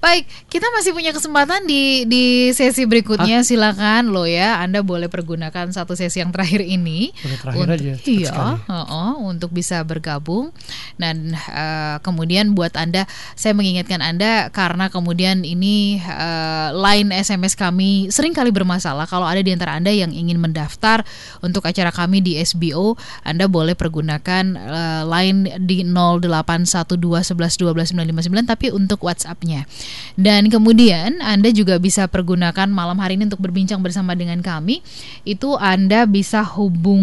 [0.00, 2.24] Baik, kita masih punya kesempatan di di
[2.56, 3.44] sesi berikutnya.
[3.44, 7.94] Silakan lo ya, Anda boleh pergunakan satu sesi yang terakhir ini Boleh terakhir untuk aja,
[8.08, 8.32] iya,
[8.64, 10.56] heeh, untuk bisa bergabung
[10.96, 18.10] dan eh, kemudian buat Anda saya mengingatkan Anda karena kemudian ini eh, line SMS kami
[18.14, 21.02] sering kali bermasalah kalau ada di antara Anda yang ingin mendaftar
[21.42, 22.94] untuk acara kami di SBO,
[23.26, 29.66] Anda boleh pergunakan eh, line di 0812111299 tapi untuk WhatsApp-nya.
[30.14, 34.80] Dan kemudian Anda juga bisa pergunakan malam hari ini untuk berbincang bersama dengan kami.
[35.26, 37.02] Itu Anda bisa hubung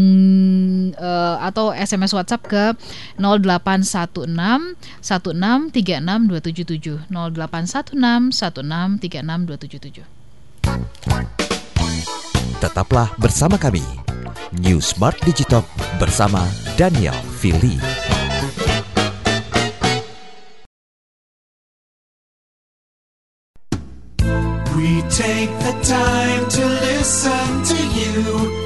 [0.96, 2.74] eh, atau SMS WhatsApp ke
[3.84, 10.06] 0816 1636 277 0816 1636 277.
[12.62, 13.82] Tetaplah bersama kami.
[14.62, 15.66] New Smart Digitalk
[15.98, 16.46] bersama
[16.78, 17.82] Daniel Fili.
[24.78, 28.62] We take the time to listen to you.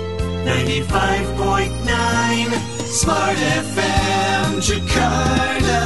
[0.46, 5.84] 95.9 Smart FM Jakarta.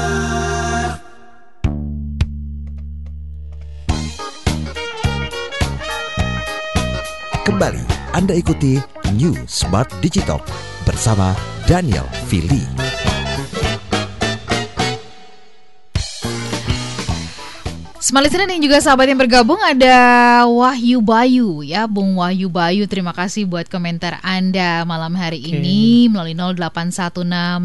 [7.49, 7.81] Kembali
[8.13, 8.77] Anda ikuti
[9.17, 10.45] New Smart Digitalk
[10.85, 11.33] bersama
[11.65, 13.08] Daniel Fili.
[18.09, 19.93] Smart listener yang juga sahabat yang bergabung ada
[20.49, 21.85] Wahyu Bayu ya.
[21.85, 26.33] Bung Wahyu Bayu terima kasih buat komentar Anda malam hari ini melalui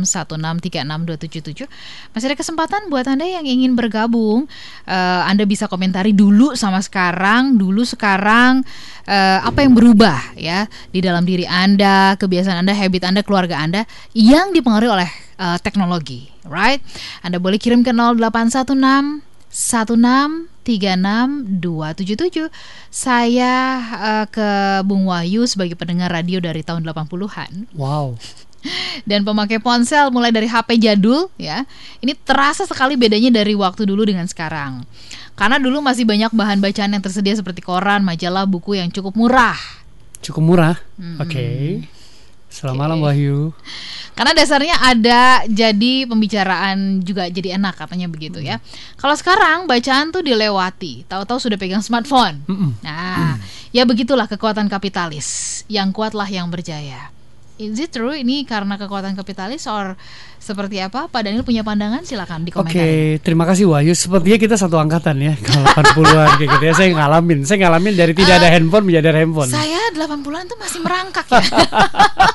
[0.04, 1.64] 08161636277
[2.12, 4.44] Masih ada kesempatan buat Anda yang ingin bergabung
[4.84, 8.60] Eh, Anda bisa komentari dulu sama sekarang dulu sekarang
[9.08, 13.88] eh, apa yang berubah ya di dalam diri Anda kebiasaan Anda habit Anda keluarga Anda
[14.12, 15.08] yang dipengaruhi oleh
[15.40, 16.84] eh, teknologi right?
[17.24, 19.24] Anda boleh kirim ke 0816
[19.54, 22.50] 1636277
[22.90, 23.54] Saya
[23.94, 28.18] eh, ke Bung Wahyu sebagai pendengar radio dari tahun 80-an Wow.
[29.10, 31.68] dan pemakai ponsel mulai dari HP jadul ya.
[32.00, 34.88] Ini terasa sekali bedanya dari waktu dulu dengan sekarang.
[35.34, 39.58] Karena dulu masih banyak bahan bacaan yang tersedia seperti koran, majalah, buku yang cukup murah.
[40.24, 40.76] Cukup murah.
[41.20, 41.84] Oke.
[42.54, 43.50] Selamat malam Wahyu.
[44.14, 48.62] Karena dasarnya ada jadi pembicaraan juga jadi enak katanya begitu ya.
[48.94, 52.46] Kalau sekarang bacaan tuh dilewati, tahu-tahu sudah pegang smartphone.
[52.46, 52.78] Mm-mm.
[52.78, 53.42] Nah,
[53.74, 55.60] ya begitulah kekuatan kapitalis.
[55.66, 57.10] Yang kuatlah yang berjaya.
[57.54, 59.94] Is it true ini karena kekuatan kapitalis or
[60.42, 61.06] seperti apa?
[61.06, 63.22] Pak Daniel punya pandangan silakan di Oke, komentar.
[63.22, 63.94] terima kasih Wahyu.
[63.94, 66.72] Sepertinya kita satu angkatan ya, kalau 80-an kayak gitu ya.
[66.74, 69.50] Saya ngalamin, saya ngalamin dari tidak ada handphone menjadi ada handphone.
[69.54, 71.42] Saya 80-an tuh masih merangkak ya.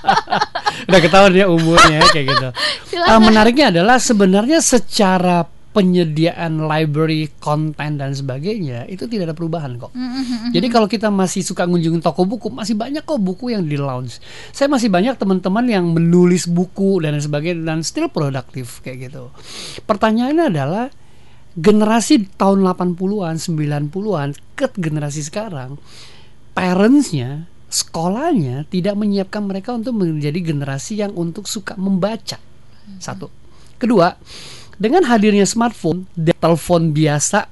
[0.87, 2.47] Udah ketahuan ya umurnya kayak gitu.
[2.95, 3.11] Silakan.
[3.11, 9.93] Ah, menariknya adalah sebenarnya secara penyediaan library, konten dan sebagainya itu tidak ada perubahan kok.
[10.49, 14.17] Jadi kalau kita masih suka ngunjungin toko buku, masih banyak kok buku yang di launch.
[14.49, 19.29] Saya masih banyak teman-teman yang menulis buku dan sebagainya dan still produktif kayak gitu.
[19.85, 20.85] Pertanyaannya adalah
[21.53, 25.77] generasi tahun 80-an, 90-an ke generasi sekarang,
[26.57, 32.41] parentsnya, sekolahnya tidak menyiapkan mereka untuk menjadi generasi yang untuk suka membaca.
[32.97, 33.29] Satu.
[33.77, 34.11] Kedua,
[34.79, 37.51] dengan hadirnya smartphone dan telepon biasa,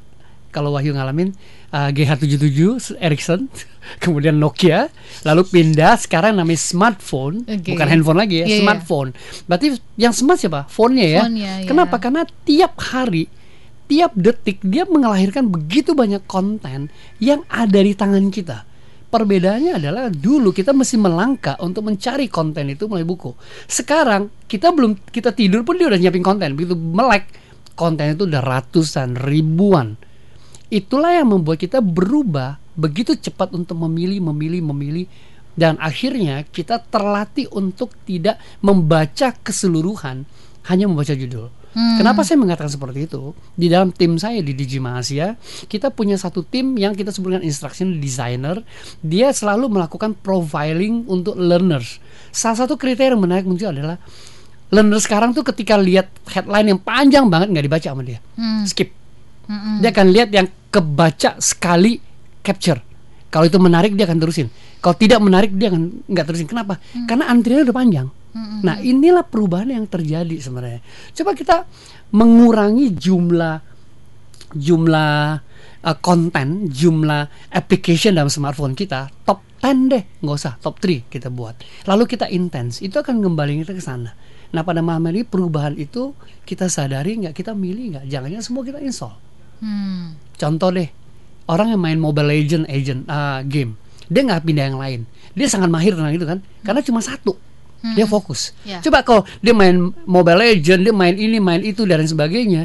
[0.50, 1.36] kalau Wahyu ngalamin
[1.76, 3.52] uh, GH77 Ericsson,
[4.04, 4.88] kemudian Nokia,
[5.28, 7.76] lalu pindah sekarang namanya smartphone, Oke.
[7.76, 8.60] bukan handphone lagi ya, Iya, iya.
[8.64, 9.10] smartphone.
[9.46, 9.68] Berarti
[10.00, 10.66] yang smart siapa?
[10.72, 11.22] Phone-nya ya.
[11.28, 11.68] Phone-nya, ya.
[11.68, 12.00] Kenapa?
[12.00, 13.28] Karena tiap hari,
[13.92, 16.88] tiap detik dia mengelahirkan begitu banyak konten
[17.20, 18.64] yang ada di tangan kita.
[19.08, 23.32] Perbedaannya adalah dulu kita mesti melangkah untuk mencari konten itu melalui buku.
[23.64, 26.60] Sekarang kita belum kita tidur pun dia udah nyiapin konten.
[26.60, 27.32] Begitu melek
[27.80, 29.96] konten itu udah ratusan, ribuan.
[30.68, 35.08] Itulah yang membuat kita berubah begitu cepat untuk memilih, memilih, memilih
[35.58, 40.30] dan akhirnya kita terlatih untuk tidak membaca keseluruhan,
[40.70, 41.50] hanya membaca judul.
[41.78, 43.38] Kenapa saya mengatakan seperti itu?
[43.54, 45.38] Di dalam tim saya di Digima Asia,
[45.70, 48.66] kita punya satu tim yang kita sebutkan instruction designer.
[49.06, 52.02] Dia selalu melakukan profiling untuk learners.
[52.34, 54.02] Salah satu kriteria yang menarik muncul adalah
[54.74, 58.66] learner sekarang tuh ketika lihat headline yang panjang banget nggak dibaca sama dia, Hmm.
[58.68, 58.90] skip.
[59.48, 59.80] Mm-mm.
[59.80, 62.04] Dia akan lihat yang kebaca sekali
[62.44, 62.84] capture.
[63.32, 64.48] Kalau itu menarik dia akan terusin.
[64.84, 66.48] Kalau tidak menarik dia akan nggak terusin.
[66.52, 66.80] Kenapa?
[67.08, 68.08] Karena antriannya udah panjang.
[68.64, 70.82] Nah inilah perubahan yang terjadi sebenarnya.
[71.14, 71.66] Coba kita
[72.12, 73.78] mengurangi jumlah
[74.56, 75.44] jumlah
[75.84, 81.28] uh, konten, jumlah application dalam smartphone kita top 10 deh, nggak usah top 3 kita
[81.28, 81.60] buat.
[81.90, 84.16] Lalu kita intens, itu akan kembali kita ke sana.
[84.54, 86.16] Nah pada malam ini perubahan itu
[86.48, 89.16] kita sadari nggak, kita milih nggak, jangan-jangan semua kita install.
[89.60, 90.16] Hmm.
[90.38, 90.88] Contoh deh,
[91.50, 93.76] orang yang main Mobile Legend agent uh, game,
[94.08, 95.00] dia nggak pindah yang lain.
[95.36, 97.36] Dia sangat mahir tentang itu kan, karena cuma satu.
[97.84, 98.52] Dia fokus.
[98.66, 98.82] Ya.
[98.82, 102.64] Coba kalau dia main Mobile Legend, dia main ini, main itu dan lain sebagainya,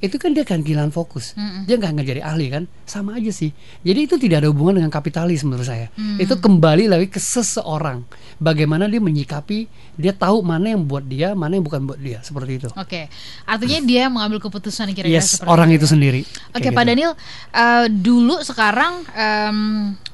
[0.00, 1.36] itu kan dia akan kehilangan fokus.
[1.68, 3.52] Dia nggak jadi ahli kan, sama aja sih.
[3.84, 5.92] Jadi itu tidak ada hubungan dengan kapitalis menurut saya.
[6.16, 8.08] Itu kembali lagi ke seseorang,
[8.40, 9.68] bagaimana dia menyikapi,
[10.00, 12.68] dia tahu mana yang buat dia, mana yang bukan buat dia, seperti itu.
[12.72, 13.12] Oke,
[13.44, 15.90] artinya dia mengambil keputusan kira-kira Yes, seperti orang itu ya.
[15.92, 16.20] sendiri.
[16.56, 16.90] Oke, Kayak Pak gitu.
[16.96, 17.12] Daniel,
[17.52, 19.58] eh, dulu sekarang em,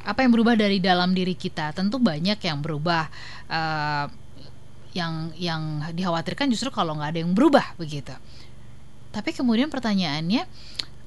[0.03, 1.71] apa yang berubah dari dalam diri kita?
[1.71, 3.07] Tentu banyak yang berubah.
[3.47, 4.26] eh,
[4.97, 8.17] yang yang dikhawatirkan justru kalau nggak ada yang berubah begitu.
[9.13, 10.43] Tapi kemudian pertanyaannya,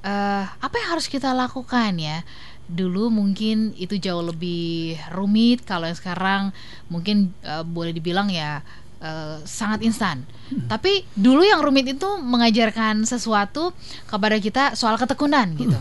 [0.06, 2.22] eh, apa yang harus kita lakukan ya?
[2.70, 5.66] Dulu mungkin itu jauh lebih rumit.
[5.66, 6.42] Kalau yang sekarang
[6.86, 8.62] mungkin eh, boleh dibilang ya
[9.02, 10.22] eh, sangat instan.
[10.66, 13.74] Tapi dulu yang rumit itu mengajarkan sesuatu
[14.06, 15.78] kepada kita soal ketekunan gitu.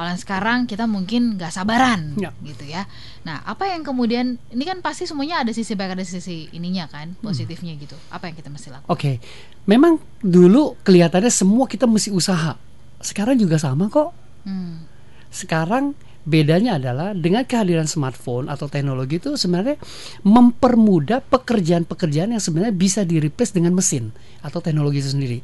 [0.00, 2.32] Kalau yang sekarang kita mungkin nggak sabaran Ya.
[2.40, 2.88] gitu ya.
[3.20, 7.12] Nah, apa yang kemudian ini kan pasti semuanya ada sisi baik ada sisi ininya kan,
[7.20, 8.00] positifnya gitu.
[8.08, 8.88] Apa yang kita mesti lakukan?
[8.88, 9.20] Oke,
[9.68, 12.56] memang dulu kelihatannya semua kita mesti usaha.
[13.04, 14.16] Sekarang juga sama kok.
[14.48, 14.88] Hmm.
[15.28, 15.92] Sekarang
[16.24, 19.76] bedanya adalah dengan kehadiran smartphone atau teknologi itu sebenarnya
[20.24, 25.38] mempermudah pekerjaan-pekerjaan yang sebenarnya bisa di replace dengan mesin atau teknologi itu sendiri.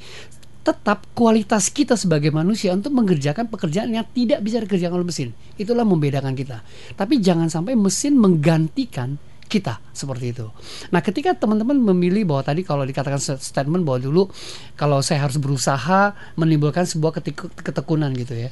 [0.66, 5.30] Tetap kualitas kita sebagai manusia untuk mengerjakan pekerjaan yang tidak bisa dikerjakan oleh mesin.
[5.54, 6.66] Itulah membedakan kita.
[6.98, 9.14] Tapi jangan sampai mesin menggantikan
[9.46, 10.50] kita seperti itu.
[10.90, 14.22] Nah, ketika teman-teman memilih bahwa tadi kalau dikatakan statement bahwa dulu
[14.74, 18.50] kalau saya harus berusaha menimbulkan sebuah ketik- ketekunan gitu ya.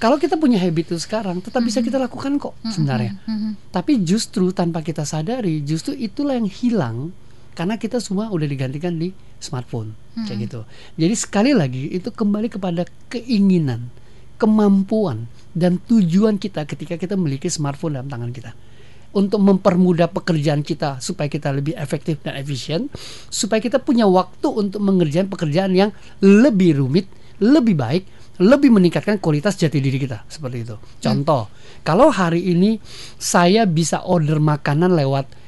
[0.00, 3.20] Kalau kita punya habit itu sekarang, tetap bisa kita lakukan kok sebenarnya.
[3.68, 7.12] Tapi justru tanpa kita sadari, justru itulah yang hilang
[7.60, 9.92] karena kita semua udah digantikan di smartphone
[10.24, 10.60] kayak gitu.
[10.96, 13.92] Jadi sekali lagi itu kembali kepada keinginan,
[14.40, 18.56] kemampuan dan tujuan kita ketika kita memiliki smartphone dalam tangan kita
[19.12, 22.88] untuk mempermudah pekerjaan kita supaya kita lebih efektif dan efisien,
[23.28, 25.92] supaya kita punya waktu untuk mengerjakan pekerjaan yang
[26.24, 27.12] lebih rumit,
[27.44, 28.08] lebih baik,
[28.40, 30.80] lebih meningkatkan kualitas jati diri kita seperti itu.
[30.96, 31.52] Contoh,
[31.84, 32.80] kalau hari ini
[33.20, 35.39] saya bisa order makanan lewat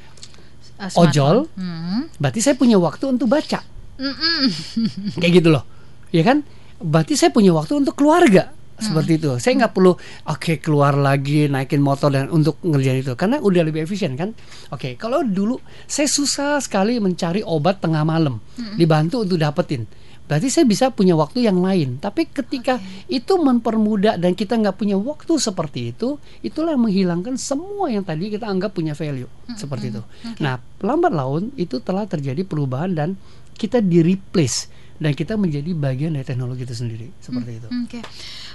[0.89, 1.03] Smartphone.
[1.07, 2.01] ojol, Hmm.
[2.17, 3.59] berarti saya punya waktu untuk baca.
[3.93, 4.41] Mm-mm.
[5.21, 5.63] Kayak gitu loh.
[6.09, 6.41] Ya kan?
[6.77, 8.51] Berarti saya punya waktu untuk keluarga.
[8.73, 9.31] Seperti itu.
[9.39, 9.95] Saya nggak perlu
[10.27, 14.33] oke keluar lagi naikin motor dan untuk ngerjain itu karena udah lebih efisien kan.
[14.73, 15.55] Oke, kalau dulu
[15.85, 18.41] saya susah sekali mencari obat tengah malam,
[18.75, 19.87] dibantu untuk dapetin.
[20.33, 22.01] Berarti saya bisa punya waktu yang lain.
[22.01, 27.93] Tapi ketika itu mempermudah dan kita nggak punya waktu seperti itu, itulah yang menghilangkan semua
[27.93, 30.01] yang tadi kita anggap punya value seperti itu.
[30.41, 33.09] Nah, lambat laun itu telah terjadi perubahan dan
[33.53, 37.67] kita di replace dan kita menjadi bagian dari teknologi itu sendiri seperti itu.
[37.69, 38.01] Oke,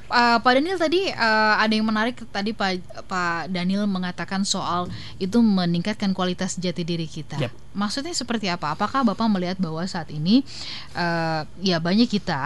[0.09, 4.89] Uh, Pak Daniel tadi uh, ada yang menarik tadi Pak Pak Daniel mengatakan soal
[5.21, 7.37] itu meningkatkan kualitas jati diri kita.
[7.37, 7.53] Yap.
[7.77, 8.73] Maksudnya seperti apa?
[8.73, 10.43] Apakah Bapak melihat bahwa saat ini
[10.97, 12.41] uh, ya banyak kita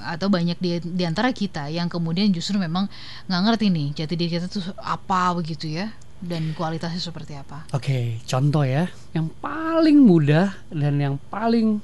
[0.00, 2.88] atau banyak di, di antara kita yang kemudian justru memang
[3.28, 5.92] nggak ngerti nih jati diri kita tuh apa begitu ya
[6.24, 7.68] dan kualitasnya seperti apa?
[7.76, 11.78] Oke, contoh ya, yang paling mudah dan yang paling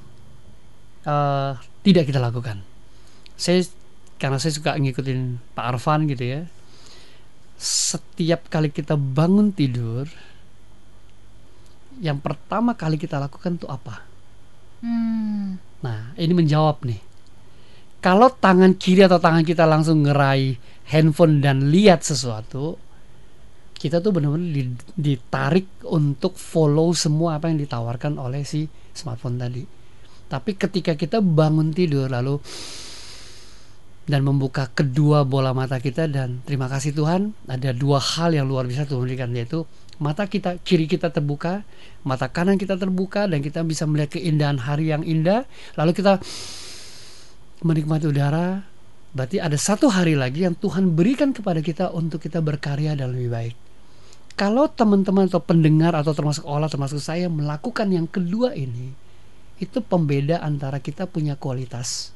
[1.05, 1.51] eh,
[1.85, 2.65] tidak kita lakukan.
[3.37, 3.61] Saya
[4.21, 6.41] karena saya suka ngikutin Pak Arfan gitu ya.
[7.57, 10.05] Setiap kali kita bangun tidur,
[11.97, 14.05] yang pertama kali kita lakukan tuh apa?
[14.85, 15.57] Hmm.
[15.81, 17.01] Nah, ini menjawab nih.
[18.01, 20.57] Kalau tangan kiri atau tangan kita langsung ngerai
[20.93, 22.77] handphone dan lihat sesuatu,
[23.77, 29.65] kita tuh benar-benar di- ditarik untuk follow semua apa yang ditawarkan oleh si smartphone tadi.
[30.29, 32.37] Tapi ketika kita bangun tidur lalu
[34.09, 38.65] dan membuka kedua bola mata kita dan terima kasih Tuhan ada dua hal yang luar
[38.65, 39.63] biasa Tuhan berikan yaitu
[40.01, 41.61] mata kita kiri kita terbuka,
[42.01, 45.45] mata kanan kita terbuka dan kita bisa melihat keindahan hari yang indah.
[45.77, 46.17] Lalu kita
[47.61, 48.65] menikmati udara.
[49.11, 53.29] Berarti ada satu hari lagi yang Tuhan berikan kepada kita untuk kita berkarya dan lebih
[53.29, 53.55] baik.
[54.39, 58.95] Kalau teman-teman atau pendengar atau termasuk olah termasuk saya melakukan yang kedua ini,
[59.59, 62.15] itu pembeda antara kita punya kualitas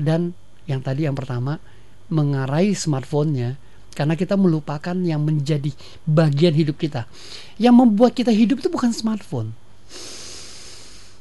[0.00, 0.32] dan
[0.66, 1.62] yang tadi yang pertama
[2.10, 3.58] mengarai smartphone-nya
[3.96, 5.72] karena kita melupakan yang menjadi
[6.04, 7.08] bagian hidup kita.
[7.56, 9.56] Yang membuat kita hidup itu bukan smartphone.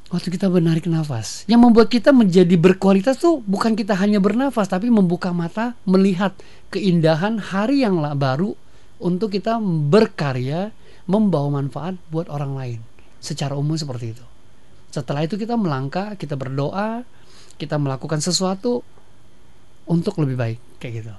[0.06, 1.44] waktu kita menarik nafas.
[1.50, 6.32] Yang membuat kita menjadi berkualitas tuh bukan kita hanya bernafas, tapi membuka mata, melihat
[6.72, 8.56] keindahan hari yang baru
[9.02, 9.60] untuk kita
[9.92, 10.72] berkarya,
[11.04, 12.80] membawa manfaat buat orang lain.
[13.20, 14.26] Secara umum seperti itu.
[14.94, 17.04] Setelah itu kita melangkah, kita berdoa,
[17.60, 18.88] kita melakukan sesuatu
[19.86, 21.14] untuk lebih baik, kayak gitu.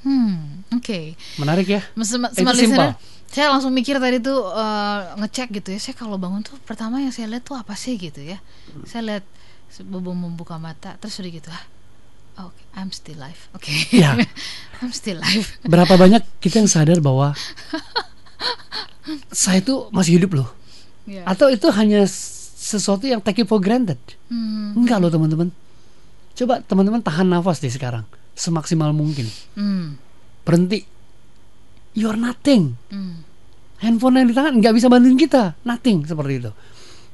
[0.00, 1.12] Hmm, oke.
[1.36, 1.80] Menarik ya?
[2.00, 2.96] Smart Itu simpel.
[3.28, 5.80] saya langsung mikir tadi tuh eh, ngecek gitu ya.
[5.80, 8.40] Saya kalau bangun tuh pertama yang saya lihat tuh apa sih gitu ya.
[8.88, 9.24] Saya lihat
[9.70, 11.64] sebelum membuka mata terus udah gitu ah.
[12.42, 13.42] oh, Oke, I'm still alive.
[13.52, 13.70] Oke.
[13.92, 14.16] Ya.
[14.80, 15.60] I'm still alive.
[15.68, 17.36] Berapa banyak kita yang sadar bahwa
[19.28, 20.48] saya itu masih hidup loh.
[21.04, 21.28] Ya.
[21.28, 22.08] Atau itu hanya
[22.60, 24.00] sesuatu yang take it for granted.
[24.32, 25.52] Hmm, Enggak loh teman-teman.
[26.40, 28.08] Coba teman-teman tahan nafas deh sekarang.
[28.32, 29.28] Semaksimal mungkin.
[29.60, 30.00] hmm,
[30.40, 30.88] Berhenti.
[31.92, 32.80] You're nothing.
[32.88, 33.28] hmm.
[33.84, 35.52] Handphone yang di tangan nggak bisa bantuin kita.
[35.68, 36.52] Nothing seperti itu.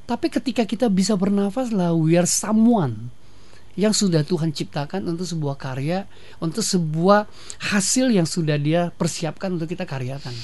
[0.06, 3.10] Tapi ketika kita bisa bernafas lah, we are someone
[3.74, 6.06] yang sudah Tuhan ciptakan untuk sebuah karya,
[6.38, 7.26] untuk sebuah
[7.74, 10.34] hasil yang sudah Dia persiapkan untuk kita karyakan.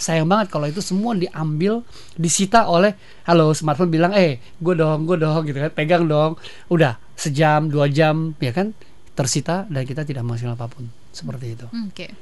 [0.00, 1.84] Sayang banget kalau itu semua diambil,
[2.16, 2.96] disita oleh,
[3.28, 6.40] halo smartphone bilang, eh, gue dong, gue dong, gitu kan, pegang dong,
[6.72, 8.72] udah sejam, dua jam, ya kan,
[9.12, 11.66] tersita dan kita tidak menghasilkan apa pun, seperti itu.
[11.68, 12.16] Oke.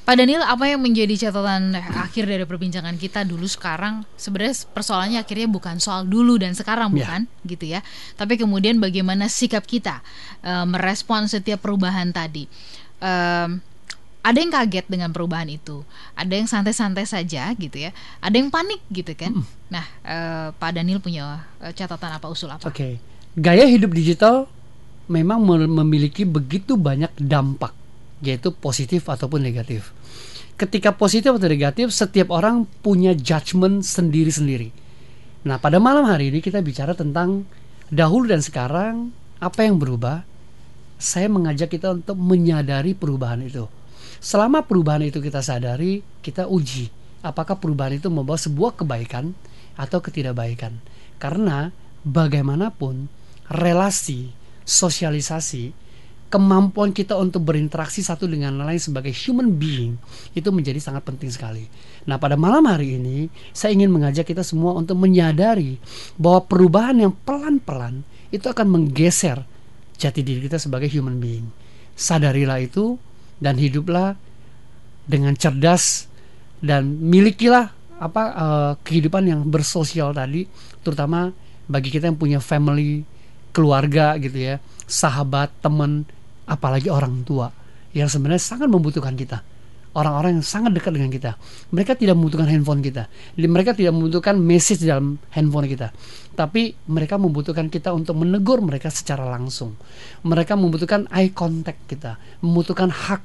[0.00, 4.08] Pak Daniel, apa yang menjadi catatan akhir dari perbincangan kita dulu sekarang?
[4.16, 7.04] Sebenarnya persoalannya akhirnya bukan soal dulu dan sekarang Ya.
[7.04, 7.84] bukan, gitu ya.
[8.16, 10.00] Tapi kemudian bagaimana sikap kita
[10.40, 12.48] eh, merespon setiap perubahan tadi.
[13.04, 13.60] Em,
[14.20, 15.80] ada yang kaget dengan perubahan itu,
[16.12, 17.90] ada yang santai-santai saja gitu ya,
[18.20, 19.32] ada yang panik gitu kan.
[19.72, 22.68] Nah, eh, Pak Daniel punya eh, catatan apa usul apa?
[22.68, 23.00] Oke,
[23.32, 24.44] gaya hidup digital
[25.08, 27.72] memang mem- memiliki begitu banyak dampak,
[28.20, 29.90] yaitu positif ataupun negatif.
[30.60, 34.68] Ketika positif atau negatif, setiap orang punya judgement sendiri-sendiri.
[35.48, 37.48] Nah, pada malam hari ini kita bicara tentang
[37.88, 39.08] dahulu dan sekarang,
[39.40, 40.28] apa yang berubah?
[41.00, 43.64] Saya mengajak kita untuk menyadari perubahan itu.
[44.20, 49.32] Selama perubahan itu kita sadari, kita uji apakah perubahan itu membawa sebuah kebaikan
[49.76, 50.76] atau ketidakbaikan.
[51.20, 51.72] Karena
[52.04, 53.08] bagaimanapun
[53.48, 54.32] relasi,
[54.64, 55.72] sosialisasi,
[56.30, 59.98] kemampuan kita untuk berinteraksi satu dengan lain sebagai human being
[60.32, 61.66] itu menjadi sangat penting sekali.
[62.06, 65.76] Nah, pada malam hari ini saya ingin mengajak kita semua untuk menyadari
[66.14, 69.42] bahwa perubahan yang pelan-pelan itu akan menggeser
[69.98, 71.50] jati diri kita sebagai human being.
[71.98, 72.96] Sadarilah itu
[73.40, 74.14] dan hiduplah
[75.08, 76.06] dengan cerdas
[76.60, 80.46] dan milikilah apa eh, kehidupan yang bersosial tadi,
[80.84, 81.32] terutama
[81.66, 83.04] bagi kita yang punya family,
[83.50, 86.06] keluarga gitu ya, sahabat, teman,
[86.46, 87.50] apalagi orang tua
[87.92, 89.42] yang sebenarnya sangat membutuhkan kita.
[89.90, 91.34] Orang-orang yang sangat dekat dengan kita.
[91.74, 93.10] Mereka tidak membutuhkan handphone kita.
[93.34, 95.90] Mereka tidak membutuhkan message dalam handphone kita.
[96.38, 99.74] Tapi mereka membutuhkan kita untuk menegur mereka secara langsung.
[100.22, 103.22] Mereka membutuhkan eye contact kita, membutuhkan hak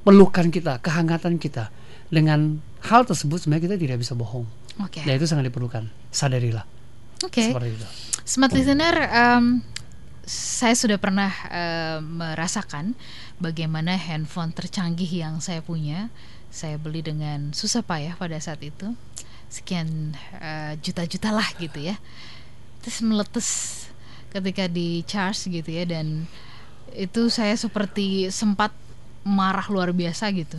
[0.00, 1.68] pelukan kita, kehangatan kita.
[2.08, 4.48] Dengan hal tersebut sebenarnya kita tidak bisa bohong.
[4.80, 5.04] Oke.
[5.04, 5.92] Dan itu sangat diperlukan.
[6.08, 6.64] Sadarilah.
[7.20, 7.52] Oke.
[7.52, 7.86] Seperti itu.
[8.24, 9.60] Smart listener, em,
[10.28, 12.92] saya sudah pernah em, merasakan
[13.40, 16.12] bagaimana handphone tercanggih yang saya punya.
[16.48, 18.96] Saya beli dengan susah payah pada saat itu,
[19.52, 21.96] sekian eh, juta-juta lah gitu ya.
[22.84, 23.48] Terus meletus
[24.28, 26.28] ketika di charge gitu ya dan
[26.92, 28.72] itu saya seperti sempat
[29.24, 30.56] marah luar biasa gitu.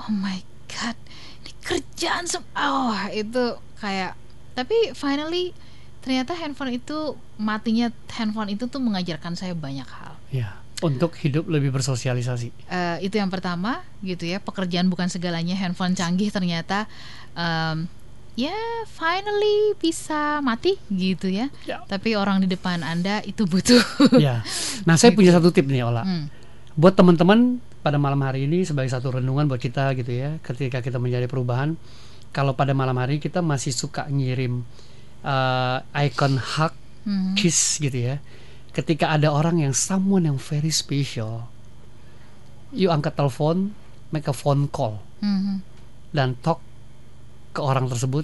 [0.00, 0.96] Oh my god,
[1.44, 4.16] ini kerjaan sem- oh itu kayak
[4.52, 5.56] tapi finally
[6.02, 10.18] ternyata handphone itu matinya handphone itu tuh mengajarkan saya banyak hal.
[10.34, 12.50] Ya, untuk hidup lebih bersosialisasi.
[12.66, 16.90] Eh, itu yang pertama gitu ya pekerjaan bukan segalanya handphone canggih ternyata
[17.38, 17.86] em,
[18.34, 18.52] ya
[18.90, 21.46] finally bisa mati gitu ya.
[21.64, 21.86] Ya.
[21.86, 23.80] Tapi orang di depan anda itu butuh.
[24.18, 24.42] ya.
[24.82, 26.02] Nah, saya punya satu tip nih, Ola.
[26.02, 26.26] Hmm.
[26.74, 30.96] Buat teman-teman pada malam hari ini sebagai satu renungan buat kita gitu ya, ketika kita
[30.96, 31.76] menjadi perubahan,
[32.32, 34.64] kalau pada malam hari kita masih suka ngirim
[35.22, 37.34] uh, icon hug, Hmm.
[37.34, 38.22] kiss gitu ya.
[38.70, 41.50] Ketika ada orang yang someone yang very special,
[42.70, 43.74] you angkat telepon,
[44.14, 45.66] make a phone call Hmm.
[46.14, 46.62] dan talk
[47.50, 48.22] ke orang tersebut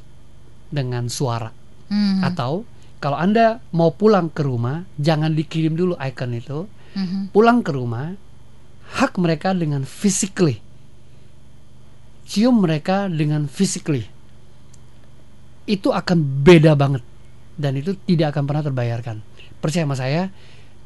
[0.70, 1.51] dengan suara.
[1.90, 2.22] Hmm.
[2.22, 2.70] Atau
[3.03, 6.70] kalau Anda mau pulang ke rumah, jangan dikirim dulu icon itu.
[6.94, 7.34] Hmm.
[7.34, 8.14] Pulang ke rumah,
[8.94, 10.62] hak mereka dengan physically.
[12.28, 14.07] Cium mereka dengan physically.
[15.68, 17.04] Itu akan beda banget
[17.58, 19.16] dan itu tidak akan pernah terbayarkan.
[19.58, 20.30] Percaya sama saya,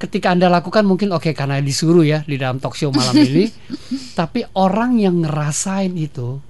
[0.01, 3.47] ketika Anda lakukan mungkin oke karena disuruh ya di dalam talk show malam ini,
[4.19, 6.41] tapi orang yang ngerasain itu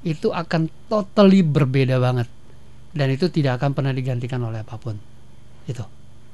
[0.00, 2.24] itu akan totally berbeda banget
[2.96, 4.96] dan itu tidak akan pernah digantikan oleh apa pun.
[5.68, 5.84] Itu.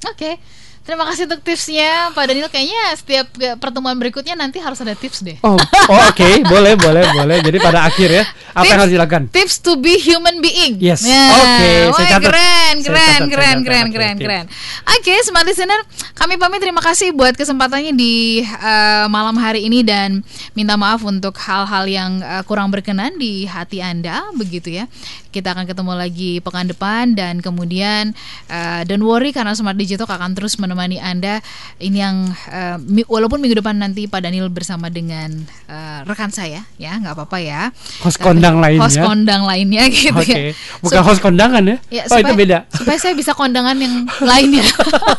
[0.06, 0.38] Oke.
[0.86, 3.26] Terima kasih untuk tipsnya Pak Daniel Kayaknya setiap
[3.58, 7.36] pertemuan berikutnya nanti harus ada tips deh Oh, oh oke, boleh, boleh, boleh.
[7.42, 9.22] Jadi pada akhir ya, apa Tips- yang harus dilakukan?
[9.34, 10.78] Tips to be human being.
[10.78, 11.02] Yes.
[11.02, 11.26] Ya.
[11.34, 12.22] Oke, saya Wah, catat.
[12.22, 13.64] keren, Saya keren, saya keren, catat.
[13.66, 14.22] keren, Oke, keren, oke.
[14.22, 14.44] keren.
[14.86, 15.80] Oke, smart listener,
[16.14, 20.22] kami pamit terima kasih buat kesempatannya di eh, malam hari ini dan
[20.54, 24.86] minta maaf untuk hal-hal yang eh, kurang berkenan di hati Anda, begitu ya.
[25.34, 28.14] Kita akan ketemu lagi pekan depan dan kemudian
[28.46, 31.40] eh, don't worry karena Smart Digital akan terus menemani Anda.
[31.76, 32.16] Ini yang
[32.82, 35.32] mi- walaupun minggu depan nanti Pak Daniel bersama dengan
[35.66, 37.72] eh, rekan saya, ya nggak apa-apa ya.
[38.00, 38.84] Host Tapi- kondang lainnya.
[38.84, 40.52] Host kondang lainnya gitu Oke, ya.
[40.78, 41.76] bukan Sup- host kondangan ya?
[41.90, 42.58] Ya, oh itu beda.
[42.78, 44.64] Supaya saya bisa kondangan yang lainnya.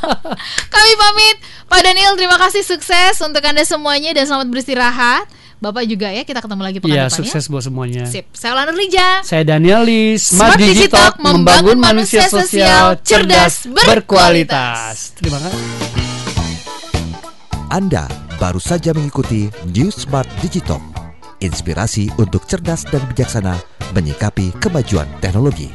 [0.74, 1.38] Kami pamit.
[1.68, 5.28] Pak Daniel, terima kasih sukses untuk Anda semuanya dan selamat beristirahat.
[5.58, 7.50] Bapak juga ya, kita ketemu lagi pekan Iya, depan sukses ya.
[7.50, 8.04] buat semuanya.
[8.06, 8.30] Sip.
[8.30, 9.10] Saya Ulan Nurlija.
[9.26, 15.18] Saya Daniel Lis, Smart, Smart Digital Digital membangun manusia sosial cerdas berkualitas.
[15.18, 15.62] Terima kasih.
[17.74, 18.06] Anda
[18.38, 20.80] baru saja mengikuti New Smart Digital.
[21.42, 23.58] Inspirasi untuk cerdas dan bijaksana
[23.98, 25.74] menyikapi kemajuan teknologi.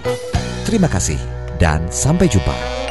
[0.62, 1.18] Terima kasih
[1.58, 2.81] dan sampai jumpa.